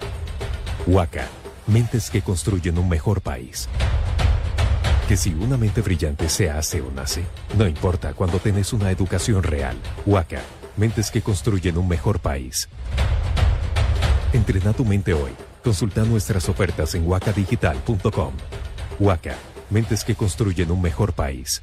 [0.87, 1.27] Huaca,
[1.66, 3.68] mentes que construyen un mejor país.
[5.09, 7.25] Que si una mente brillante se hace o nace,
[7.59, 9.77] no importa cuando tenés una educación real.
[10.05, 10.40] Huaca,
[10.77, 12.68] mentes que construyen un mejor país.
[14.33, 15.33] Entrena tu mente hoy.
[15.64, 18.33] Consulta nuestras ofertas en huacadigital.com.
[19.01, 19.35] Huaca,
[19.70, 21.62] mentes que construyen un mejor país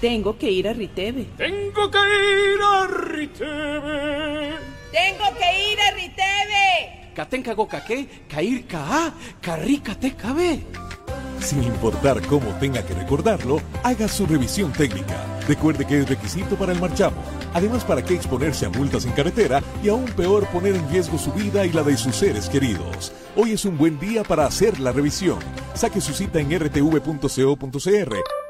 [0.00, 1.26] Tengo que ir a Riteve.
[1.36, 4.52] Tengo que ir a Riteve.
[4.92, 7.12] Tengo que ir a Riteve.
[7.16, 10.60] Katenka caqué, cair ka, carrica te cabe.
[11.40, 15.16] Sin importar cómo tenga que recordarlo, haga su revisión técnica.
[15.48, 17.16] Recuerde que es requisito para el marchamo.
[17.52, 21.32] Además, ¿para qué exponerse a multas en carretera y aún peor poner en riesgo su
[21.32, 23.12] vida y la de sus seres queridos?
[23.34, 25.38] Hoy es un buen día para hacer la revisión.
[25.74, 28.47] Saque su cita en rtv.co.cr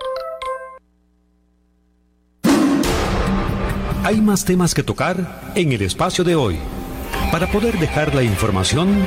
[4.09, 6.57] Hay más temas que tocar en el espacio de hoy
[7.31, 9.05] para poder dejar la información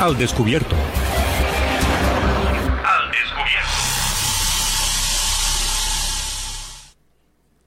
[0.00, 0.74] al descubierto.
[2.82, 3.68] Al descubierto.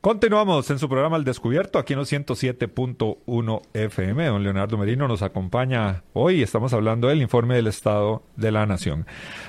[0.01, 4.25] Continuamos en su programa Al Descubierto, aquí en los 107.1 FM.
[4.25, 6.41] Don Leonardo Merino nos acompaña hoy.
[6.41, 9.05] Estamos hablando del informe del Estado de la Nación.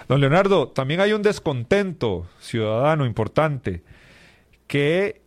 [0.06, 3.82] Don Leonardo, también hay un descontento ciudadano importante
[4.66, 5.19] que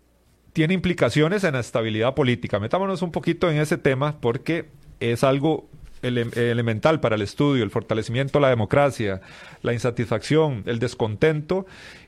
[0.54, 2.60] tiene implicaciones en la estabilidad política.
[2.60, 5.68] Metámonos un poquito en ese tema porque es algo
[6.04, 9.22] elemental para el estudio, el fortalecimiento de la democracia,
[9.62, 11.66] la insatisfacción, el descontento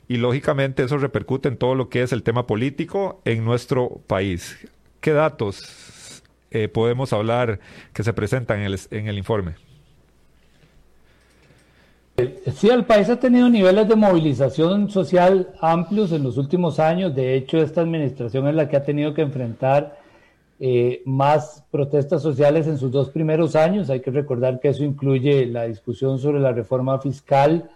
[0.07, 4.57] y lógicamente eso repercute en todo lo que es el tema político en nuestro país.
[4.99, 6.21] ¿Qué datos
[6.51, 7.59] eh, podemos hablar
[7.93, 9.55] que se presentan en el, en el informe?
[12.55, 17.13] Sí, el país ha tenido niveles de movilización social amplios en los últimos años.
[17.13, 19.97] De hecho, esta administración es la que ha tenido que enfrentar
[20.57, 23.89] eh, más protestas sociales en sus dos primeros años.
[23.89, 27.69] Hay que recordar que eso incluye la discusión sobre la reforma fiscal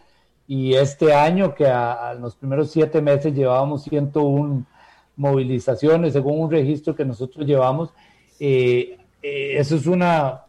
[0.48, 4.66] y este año que a, los primeros siete meses llevábamos 101
[5.18, 7.90] movilizaciones según un registro que nosotros llevamos.
[8.40, 10.44] Eh, eh, eso es una,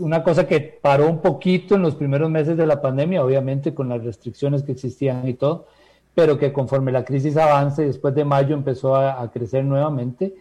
[0.00, 3.88] una cosa que paró un poquito en los primeros meses de la pandemia, obviamente con
[3.88, 5.66] las restricciones que existían y todo,
[6.14, 10.34] pero que conforme la crisis avance, después de mayo empezó a crecer nuevamente.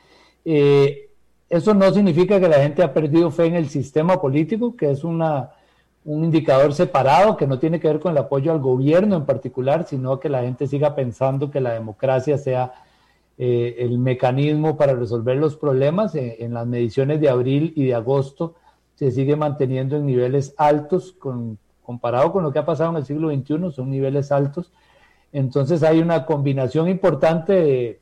[0.45, 1.09] Eh,
[1.49, 5.03] eso no significa que la gente ha perdido fe en el sistema político, que es
[5.03, 5.51] una,
[6.05, 9.85] un indicador separado que no tiene que ver con el apoyo al gobierno en particular,
[9.87, 12.73] sino que la gente siga pensando que la democracia sea
[13.37, 16.13] eh, el mecanismo para resolver los problemas.
[16.15, 18.55] Eh, en las mediciones de abril y de agosto
[18.99, 21.15] se sigue manteniendo en niveles altos
[21.81, 24.73] comparado con lo que ha pasado en el siglo XXI, son niveles altos.
[25.31, 28.01] Entonces hay una combinación importante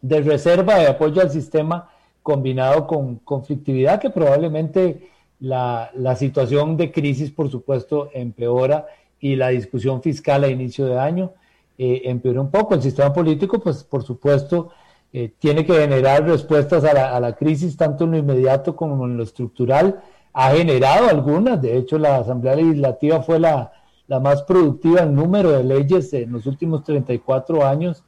[0.00, 1.90] de reserva de apoyo al sistema
[2.22, 5.10] combinado con conflictividad que probablemente
[5.40, 8.86] la, situación de crisis, por supuesto, empeora
[9.20, 11.32] y la discusión fiscal a inicio de año
[11.76, 12.74] eh, empeora un poco.
[12.74, 14.70] El sistema político, pues, por supuesto,
[15.16, 19.22] eh, tiene que generar respuestas a la, crisis tanto en lo inmediato como en lo
[19.22, 20.02] estructural.
[20.34, 23.72] Ha generado algunas, de hecho, la Asamblea Legislativa fue la,
[24.08, 28.02] más productiva en número de leyes en los últimos 34 años.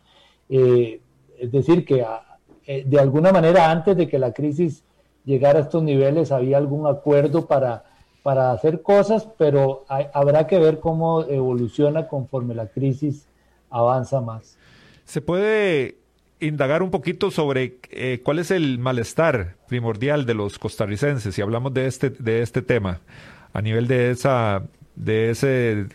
[0.48, 1.00] Eh,
[1.38, 4.82] es decir, que ah, eh, de alguna manera antes de que la crisis
[5.24, 7.84] llegara a estos niveles había algún acuerdo para,
[8.24, 13.28] para hacer cosas, pero habrá que ver cómo evoluciona conforme la crisis
[13.70, 14.58] avanza más.
[15.04, 15.98] ¿Se puede
[16.40, 21.72] indagar un poquito sobre eh, cuál es el malestar primordial de los costarricenses si hablamos
[21.72, 23.00] de este, de este tema
[23.52, 24.62] a nivel de esa
[24.96, 25.86] de ese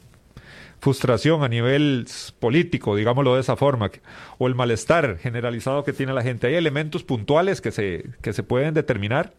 [0.81, 2.07] frustración a nivel
[2.39, 3.91] político, digámoslo de esa forma,
[4.39, 6.47] o el malestar generalizado que tiene la gente.
[6.47, 9.31] ¿Hay elementos puntuales que se, que se pueden determinar?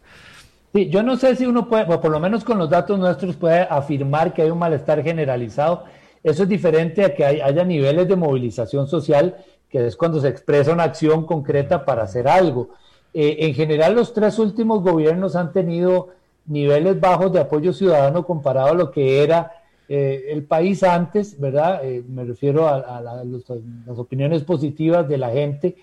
[0.73, 3.37] Sí, yo no sé si uno puede, o por lo menos con los datos nuestros,
[3.37, 5.85] puede afirmar que hay un malestar generalizado.
[6.23, 9.37] Eso es diferente a que haya niveles de movilización social,
[9.73, 12.69] que es cuando se expresa una acción concreta para hacer algo.
[13.15, 16.11] Eh, en general, los tres últimos gobiernos han tenido
[16.47, 19.53] niveles bajos de apoyo ciudadano comparado a lo que era
[19.89, 21.85] eh, el país antes, ¿verdad?
[21.85, 25.77] Eh, me refiero a, las opiniones positivas de la gente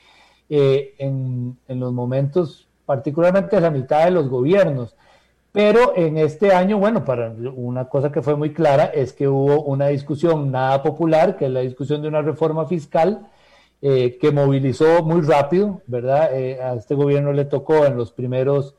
[0.50, 4.96] eh, en, los momentos, particularmente a la mitad de los gobiernos.
[5.52, 9.64] Pero en este año, bueno, para una cosa que fue muy clara es que hubo
[9.64, 13.28] una discusión nada popular, que es la discusión de una reforma fiscal,
[13.82, 16.34] que movilizó muy rápido, ¿verdad?
[16.34, 18.76] a este gobierno le tocó en los primeros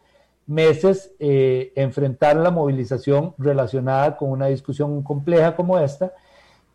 [0.51, 6.13] meses eh, enfrentar la movilización relacionada con una discusión compleja como esta.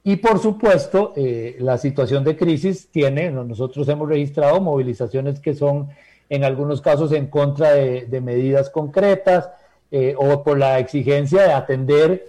[0.03, 5.89] Y por supuesto, eh, la situación de crisis tiene, nosotros hemos registrado movilizaciones que son
[6.29, 9.49] en algunos casos en contra de, medidas concretas
[9.91, 12.27] eh, o por la exigencia de atender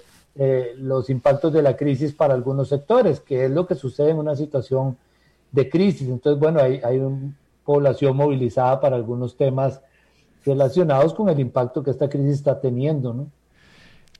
[0.77, 4.37] los impactos de la crisis para algunos sectores, que es lo que sucede en una
[4.37, 4.99] situación
[5.57, 6.09] de crisis.
[6.09, 7.33] Entonces, bueno, hay, hay una
[7.65, 9.81] población movilizada para algunos temas
[10.45, 13.27] relacionados con el impacto que esta crisis está teniendo, ¿no?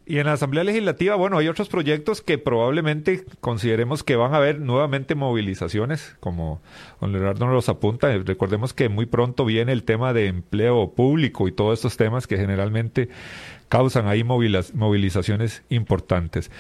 [0.09, 4.37] Y en la Asamblea Legislativa, bueno, hay otros proyectos que probablemente consideremos que van a
[4.37, 6.61] haber nuevamente movilizaciones, como
[7.01, 8.17] don Leonardo nos apunta.
[8.19, 12.37] Recordemos que muy pronto viene el tema de empleo público y todos estos temas que
[12.37, 13.09] generalmente
[13.69, 16.53] causan ahí movilizaciones importantes.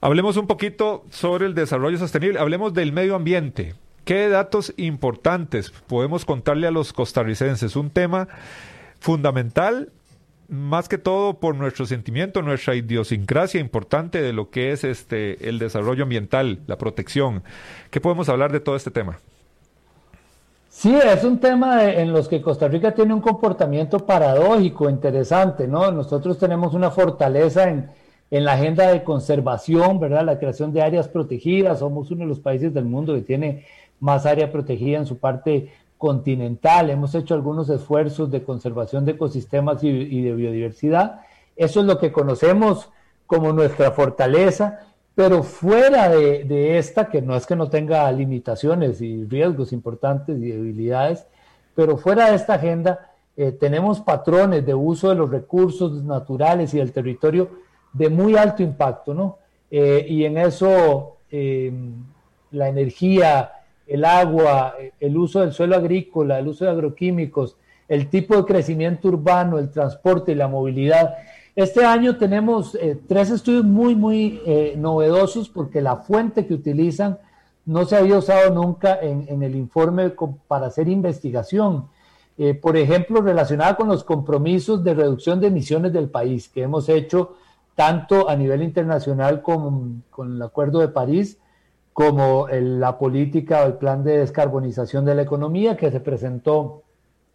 [0.00, 3.74] Hablemos un poquito sobre el desarrollo sostenible, hablemos del medio ambiente.
[4.04, 7.74] ¿Qué datos importantes podemos contarle a los costarricenses?
[7.74, 8.28] Un tema
[9.00, 9.92] fundamental
[10.48, 15.58] más que todo por nuestro sentimiento, nuestra idiosincrasia importante de lo que es este el
[15.58, 17.42] desarrollo ambiental, la protección.
[17.90, 19.18] ¿Qué podemos hablar de todo este tema?
[20.68, 25.90] Sí, es un tema en los que Costa Rica tiene un comportamiento paradójico, interesante, ¿no?
[25.92, 27.88] Nosotros tenemos una fortaleza en,
[28.30, 30.24] en la agenda de conservación, ¿verdad?
[30.24, 31.78] La creación de áreas protegidas.
[31.78, 33.64] Somos uno de los países del mundo que tiene
[34.04, 39.82] más área protegida en su parte continental, hemos hecho algunos esfuerzos de conservación de ecosistemas
[39.82, 41.22] y, de biodiversidad.
[41.56, 42.90] Eso es lo que conocemos
[43.26, 44.80] como nuestra fortaleza,
[45.14, 50.50] pero fuera de, esta, que no es que no tenga limitaciones y riesgos importantes y
[50.50, 51.26] debilidades,
[51.74, 56.76] pero fuera de esta agenda eh, tenemos patrones de uso de los recursos naturales y
[56.76, 57.48] del territorio
[57.94, 59.38] de muy alto impacto, ¿no?
[59.70, 61.72] Eh, y en eso eh,
[62.50, 67.56] la energía, el agua, el uso del suelo agrícola, el uso de agroquímicos,
[67.88, 71.14] el tipo de crecimiento urbano, el transporte y la movilidad.
[71.54, 77.18] Este año tenemos eh, tres estudios muy, muy eh, novedosos porque la fuente que utilizan
[77.66, 80.12] no se había usado nunca en, el informe
[80.48, 81.86] para hacer investigación.
[82.36, 86.88] Eh, por ejemplo, relacionada con los compromisos de reducción de emisiones del país que hemos
[86.88, 87.36] hecho
[87.74, 91.38] tanto a nivel internacional como con el Acuerdo de París,
[91.94, 96.82] como la política o el plan de descarbonización de la economía que se presentó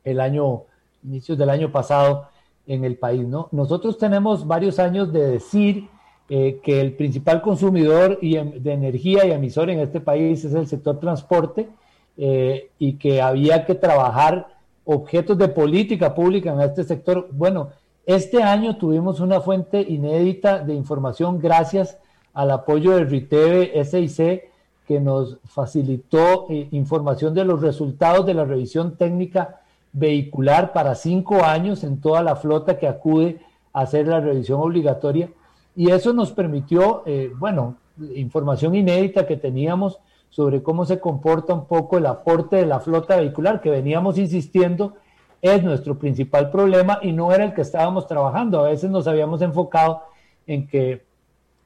[0.03, 0.63] el año,
[1.01, 2.27] inicios del año pasado
[2.67, 3.25] en el país.
[3.25, 3.47] ¿no?
[3.53, 5.87] Nosotros tenemos varios años de decir
[6.27, 10.67] eh, que el principal consumidor em, de energía y emisor en este país es el
[10.67, 11.69] sector transporte
[12.17, 14.47] eh, y que había que trabajar
[14.83, 17.29] objetos de política pública en este sector.
[17.31, 17.69] Bueno,
[18.05, 21.97] este año tuvimos una fuente inédita de información gracias
[22.33, 24.48] al apoyo del RITEVE SIC
[24.89, 29.61] que nos facilitó eh, información de los resultados de la revisión técnica
[29.93, 33.39] vehicular para cinco años en toda la flota que acude
[33.71, 35.29] a hacer la revisión obligatoria.
[35.75, 37.75] Y eso nos permitió, eh, bueno,
[38.15, 39.99] información inédita que teníamos
[40.31, 44.95] sobre cómo se comporta un poco el aporte de la flota vehicular, que veníamos insistiendo
[45.39, 48.65] es nuestro principal problema y no era el que estábamos trabajando.
[48.65, 50.01] A veces nos habíamos enfocado
[50.47, 51.05] en que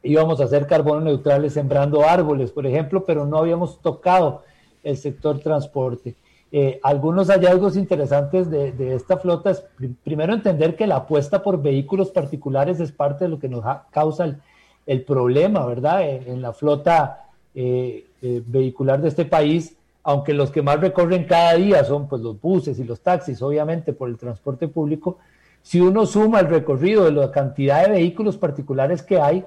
[0.04, 4.44] íbamos a hacer carbono neutrales sembrando árboles, por ejemplo, pero no habíamos tocado
[4.84, 6.16] el sector transporte.
[6.52, 9.66] Eh, algunos hallazgos interesantes de, esta flota es,
[10.04, 14.38] primero, entender que la apuesta por vehículos particulares es parte de lo que nos causa
[14.86, 16.08] el, problema, ¿verdad?
[16.08, 17.26] En, la flota
[17.56, 22.22] eh, eh, vehicular de este país, aunque los que más recorren cada día son pues,
[22.22, 25.18] los buses y los taxis, obviamente por el transporte público,
[25.64, 29.44] si uno suma el recorrido de la cantidad de vehículos particulares que hay,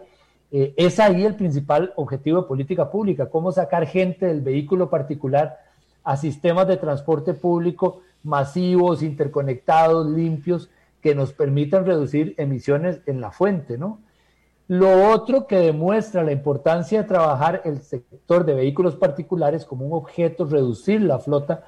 [0.50, 5.58] es ahí el principal objetivo de política pública, cómo sacar gente del vehículo particular
[6.04, 10.68] a sistemas de transporte público masivos, interconectados, limpios,
[11.00, 14.00] que nos permitan reducir emisiones en la fuente, ¿no?
[14.68, 19.92] Lo otro que demuestra la importancia de trabajar el sector de vehículos particulares como un
[19.92, 21.64] objeto, reducir la flota,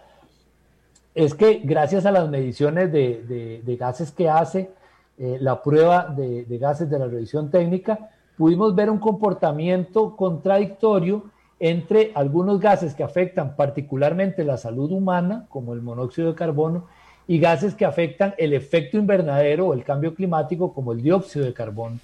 [1.15, 4.73] es que gracias a las mediciones de, gases que hace
[5.17, 11.25] eh, la prueba de, de gases de la revisión técnica, pudimos ver un comportamiento contradictorio
[11.61, 16.85] entre algunos gases que afectan particularmente la salud humana, como el monóxido de carbono,
[17.27, 21.53] y gases que afectan el efecto invernadero o el cambio climático, como el dióxido de
[21.53, 21.99] carbono.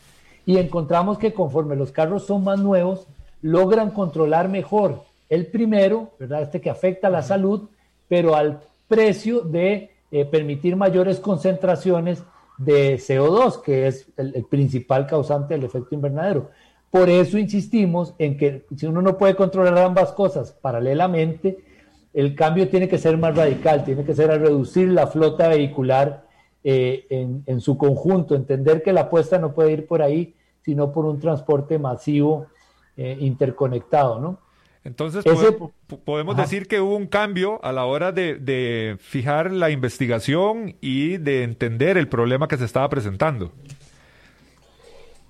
[0.44, 3.06] Y encontramos que conforme los carros son más nuevos,
[3.40, 6.42] logran controlar mejor el primero, ¿verdad?
[6.42, 7.68] Este que afecta a la salud,
[8.08, 12.22] pero al precio de eh, permitir mayores concentraciones
[12.58, 16.50] de CO2, que es el principal causante del efecto invernadero.
[16.94, 21.58] Por eso insistimos en que si uno no puede controlar ambas cosas paralelamente,
[22.12, 26.24] el cambio tiene que ser más radical, tiene que ser a reducir la flota vehicular
[26.62, 31.04] eh, en, su conjunto, entender que la apuesta no puede ir por ahí, sino por
[31.04, 32.46] un transporte masivo
[32.96, 34.38] eh, interconectado, ¿no?
[34.84, 35.24] Entonces,
[36.04, 41.42] podemos decir que hubo un cambio a la hora de, fijar la investigación y de
[41.42, 43.50] entender el problema que se estaba presentando.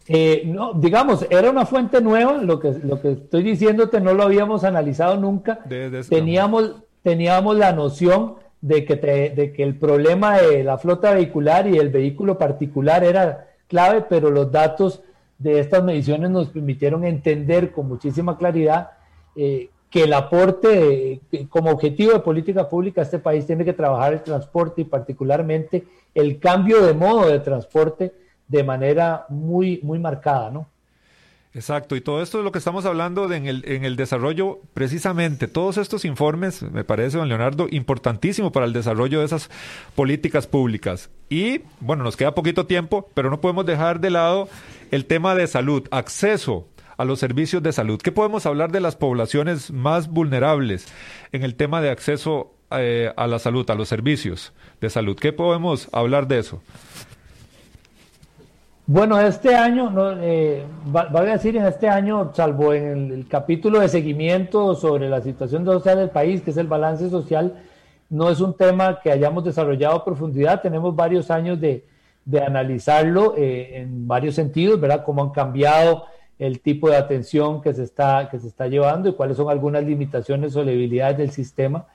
[0.09, 4.25] Eh, no, digamos, era una fuente nueva, lo que, lo que estoy diciéndote no lo
[4.25, 5.61] habíamos analizado nunca.
[6.09, 11.79] teníamos, teníamos la noción de que, de que el problema de la flota vehicular y
[11.79, 15.01] el vehículo particular era clave, pero los datos
[15.39, 18.91] de estas mediciones nos permitieron entender con muchísima claridad
[19.37, 24.23] eh, que el aporte como objetivo de política pública este país tiene que trabajar el
[24.23, 28.13] transporte y particularmente el cambio de modo de transporte
[28.49, 30.67] de manera muy, muy marcada, ¿no?
[31.55, 35.47] Exacto, y todo esto es lo que estamos hablando en, el, en el desarrollo, precisamente,
[35.47, 39.49] todos estos informes, me parece, don Leonardo, importantísimo para el desarrollo de esas
[39.95, 41.11] políticas públicas.
[41.29, 44.49] Y, bueno, nos queda poquito tiempo, pero no podemos dejar de lado
[44.91, 46.67] el tema de salud, acceso
[46.97, 48.01] a los servicios de salud.
[48.01, 50.87] ¿Qué podemos hablar de las poblaciones más vulnerables
[51.33, 55.17] en el tema de acceso eh, a la salud, a los servicios de salud?
[55.17, 56.63] ¿Qué podemos hablar de eso?
[58.87, 60.63] Bueno, este año, no, eh,
[60.95, 65.65] va, a decir en este año, salvo en el, capítulo de seguimiento sobre la situación
[65.65, 67.55] social del país, que es el balance social,
[68.11, 70.61] no es un tema que hayamos desarrollado a profundidad.
[70.61, 71.87] Tenemos varios años de,
[72.47, 75.03] analizarlo eh, en varios sentidos, ¿verdad?
[75.03, 76.05] Cómo han cambiado
[76.39, 79.85] el tipo de atención que se está, que se está llevando y cuáles son algunas
[79.85, 81.87] limitaciones o debilidades del sistema.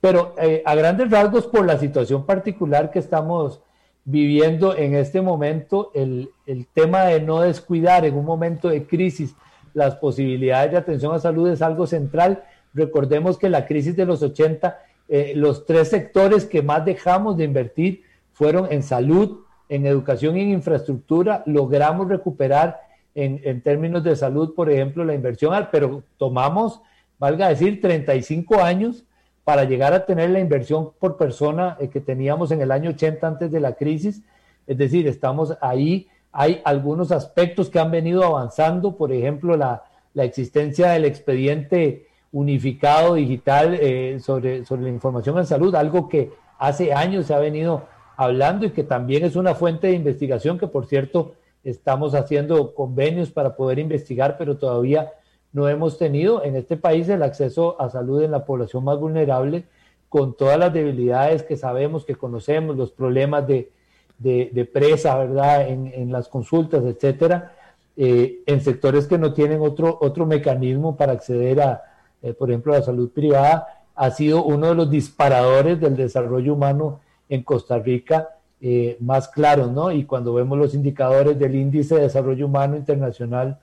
[0.00, 3.60] Pero eh, a grandes rasgos, por la situación particular que estamos
[4.04, 6.30] viviendo en este momento el,
[6.74, 9.36] tema de no descuidar en un momento de crisis
[9.74, 12.42] las posibilidades de atención a salud es algo central.
[12.74, 14.78] Recordemos que la crisis de los 80
[15.08, 20.40] eh, los tres sectores que más dejamos de invertir fueron en salud, en educación y
[20.40, 21.42] en infraestructura.
[21.46, 22.80] Logramos recuperar
[23.14, 26.80] en, términos de salud, por ejemplo, la inversión, pero tomamos,
[27.18, 29.04] valga decir, 35 años
[29.44, 33.26] para llegar a tener la inversión por persona eh, que teníamos en el año 80
[33.26, 34.22] antes de la crisis.
[34.66, 36.08] Es decir, estamos ahí.
[36.30, 39.82] Hay algunos aspectos que han venido avanzando, por ejemplo, la,
[40.14, 46.30] la existencia del expediente unificado digital eh, sobre, sobre la información en salud, algo que
[46.58, 47.86] hace años se ha venido
[48.16, 51.34] hablando y que también es una fuente de investigación que, por cierto,
[51.64, 55.12] estamos haciendo convenios para poder investigar, pero todavía
[55.52, 59.64] no hemos tenido en este país el acceso a salud en la población más vulnerable,
[60.08, 63.70] con todas las debilidades que sabemos, que conocemos, los problemas de,
[64.18, 67.52] de, presa, ¿verdad?, en, en, las consultas, etcétera,
[67.96, 71.82] eh, en sectores que no tienen otro, otro mecanismo para acceder a,
[72.22, 77.00] eh, por ejemplo, la salud privada, ha sido uno de los disparadores del desarrollo humano
[77.28, 79.90] en Costa Rica eh, más claros, ¿no?
[79.90, 83.58] Y cuando vemos los indicadores del índice de desarrollo humano internacional,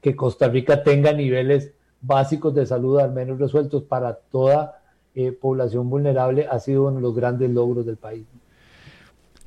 [0.00, 1.70] que Costa Rica tenga niveles
[2.00, 4.82] básicos de salud al menos resueltos para toda
[5.14, 8.24] eh, población vulnerable ha sido uno de los grandes logros del país.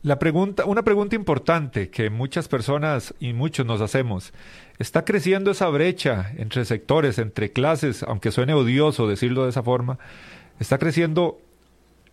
[0.01, 4.31] La pregunta, una pregunta importante que muchas personas y muchos nos hacemos,
[4.79, 9.99] ¿está creciendo esa brecha entre sectores, entre clases, aunque suene odioso decirlo de esa forma?
[10.57, 11.39] ¿Está creciendo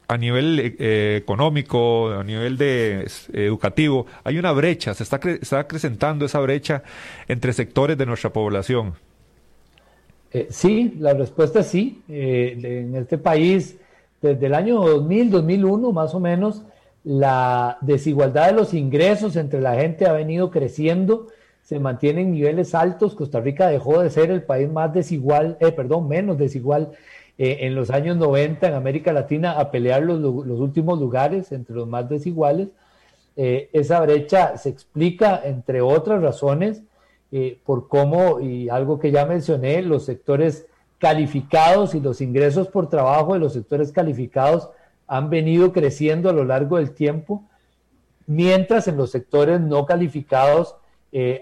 [0.06, 6.24] a nivel eh, económico, a nivel de educativo, hay una brecha, se está, está acrecentando
[6.26, 6.82] esa brecha
[7.28, 8.94] entre sectores de nuestra población.
[10.32, 12.02] Eh, sí, la respuesta es sí.
[12.08, 13.76] Eh, en este país,
[14.20, 16.62] desde el año 2000, 2001 más o menos,
[17.04, 21.28] la desigualdad de los ingresos entre la gente ha venido creciendo,
[21.62, 23.14] se mantiene en niveles altos.
[23.14, 26.92] Costa Rica dejó de ser el país más desigual, perdón, menos desigual
[27.36, 30.20] eh, en los años 90 en América Latina a pelear los,
[30.60, 32.68] últimos lugares entre los más desiguales.
[33.36, 36.82] Eh, esa brecha se explica, entre otras razones,
[37.32, 40.66] eh, por cómo, y algo que ya mencioné, los sectores
[40.98, 44.70] calificados y los ingresos por trabajo de los sectores calificados
[45.08, 47.42] han venido creciendo a lo largo del tiempo,
[48.28, 50.76] mientras en los sectores no calificados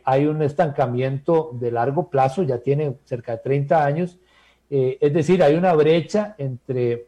[0.05, 4.18] hay un estancamiento de largo plazo, ya tiene cerca de 30 años,
[4.74, 7.04] eh, es decir, hay una brecha entre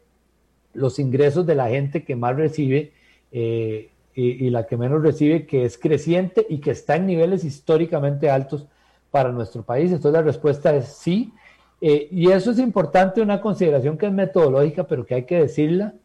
[0.75, 2.91] los ingresos de la gente que más recibe
[3.31, 8.29] eh, y, la que menos recibe, que es creciente y que está en niveles históricamente
[8.29, 8.67] altos
[9.09, 9.91] para nuestro país.
[9.91, 11.33] Entonces la respuesta es sí.
[11.81, 15.95] Eh, y eso es importante, una consideración que es metodológica, pero que hay que decirla.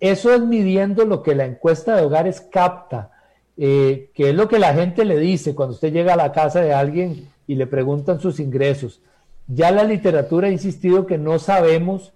[0.00, 3.10] Eso es midiendo lo que la encuesta de hogares capta,
[3.56, 6.72] que es lo que la gente le dice cuando usted llega a la casa de
[6.72, 9.02] alguien y le preguntan sus ingresos.
[9.46, 12.12] Ya la literatura ha insistido que no sabemos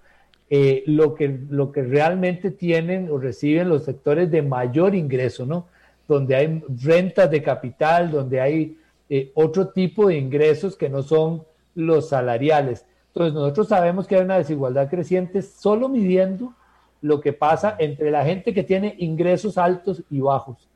[0.51, 5.67] eh, lo, que, lo que realmente tienen o reciben los sectores de mayor ingreso, ¿no?
[6.07, 8.79] Donde hay rentas de capital, donde hay
[9.11, 12.87] eh, otro tipo de ingresos que no son los salariales.
[13.09, 16.55] Entonces nosotros sabemos que hay una desigualdad creciente solo midiendo
[17.03, 20.69] lo que pasa entre la gente que tiene ingresos altos y bajos.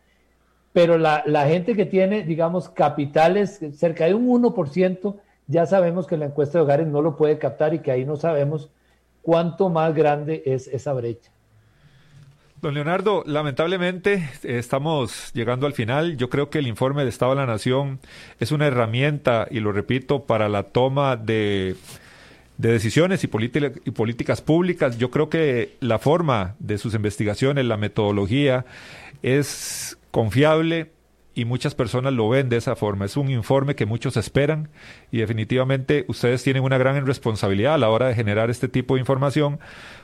[0.74, 5.14] Pero la, la gente que tiene, digamos, capitales cerca de un 1%,
[5.46, 8.16] ya sabemos que la encuesta de hogares no lo puede captar y que ahí no
[8.16, 8.70] sabemos
[9.22, 11.30] cuánto más grande es esa brecha.
[12.60, 16.16] Don Leonardo, lamentablemente estamos llegando al final.
[16.16, 17.98] Yo creo que el informe de Estado de la Nación
[18.38, 21.74] es una herramienta, y lo repito, para la toma de,
[22.58, 24.96] decisiones y, y políticas públicas.
[24.96, 28.64] Yo creo que la forma de sus investigaciones, la metodología,
[29.24, 30.92] es confiable,
[31.34, 33.04] y muchas personas lo ven de esa forma.
[33.04, 34.68] Es un informe que muchos esperan
[35.10, 39.00] y definitivamente ustedes tienen una gran responsabilidad a la hora de generar este tipo de
[39.00, 39.58] información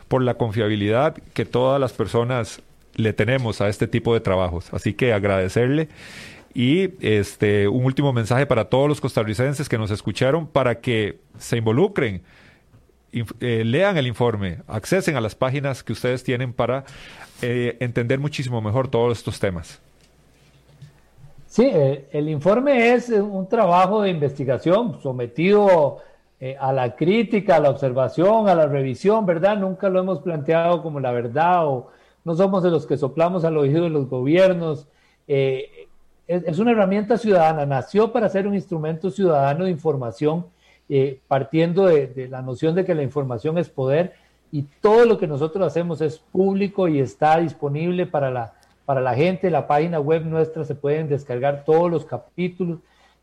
[0.08, 2.62] por la confiabilidad que todas las personas
[2.94, 4.72] le tenemos a este tipo de trabajos.
[4.72, 5.88] Así que agradecerle
[6.54, 11.58] y este un último mensaje para todos los costarricenses que nos escucharon para que se
[11.58, 12.22] involucren,
[13.12, 16.84] eh, lean el informe, accesen a las páginas que ustedes tienen para
[17.42, 19.80] eh, entender muchísimo mejor todos estos temas.
[21.48, 25.96] Sí, eh, el informe es eh, un trabajo de investigación sometido
[26.40, 29.56] eh, a la crítica, a la observación, a la revisión, ¿verdad?
[29.56, 31.88] Nunca lo hemos planteado como la verdad o
[32.24, 34.88] no somos de los que soplamos al oído de los gobiernos.
[35.26, 40.46] es, una herramienta ciudadana, nació para ser un instrumento ciudadano de información,
[41.28, 44.12] partiendo de la noción de que la información es poder
[44.52, 48.52] y todo lo que nosotros hacemos es público y está disponible para la
[48.88, 49.50] para la gente.
[49.50, 52.78] La página web nuestra se pueden descargar todos los capítulos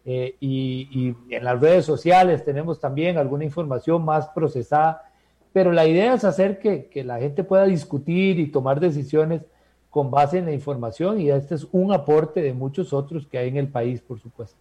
[0.06, 5.10] eh, y, en las redes sociales tenemos también alguna información más procesada
[5.52, 9.42] pero la idea es hacer que, que la gente pueda discutir y tomar decisiones
[9.90, 13.48] con base en la información y este es un aporte de muchos otros que hay
[13.48, 14.60] en el país, por supuesto.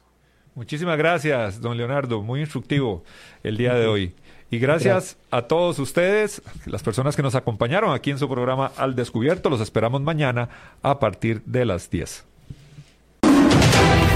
[0.55, 3.03] Muchísimas gracias, don Leonardo, muy instructivo
[3.43, 4.15] el día de hoy.
[4.55, 8.95] Y gracias, a todos ustedes, las personas que nos acompañaron aquí en su programa Al
[8.95, 9.51] Descubierto.
[9.51, 10.49] Los esperamos mañana
[10.81, 12.25] a partir de las 10.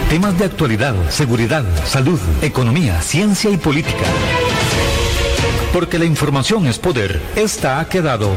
[0.09, 4.05] Temas de actualidad, seguridad, salud, economía, ciencia y política.
[5.73, 7.21] Porque la información es poder.
[7.35, 8.31] Esta ha quedado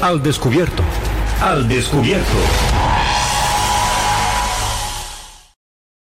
[0.00, 0.82] al descubierto.
[1.42, 2.32] Al descubierto.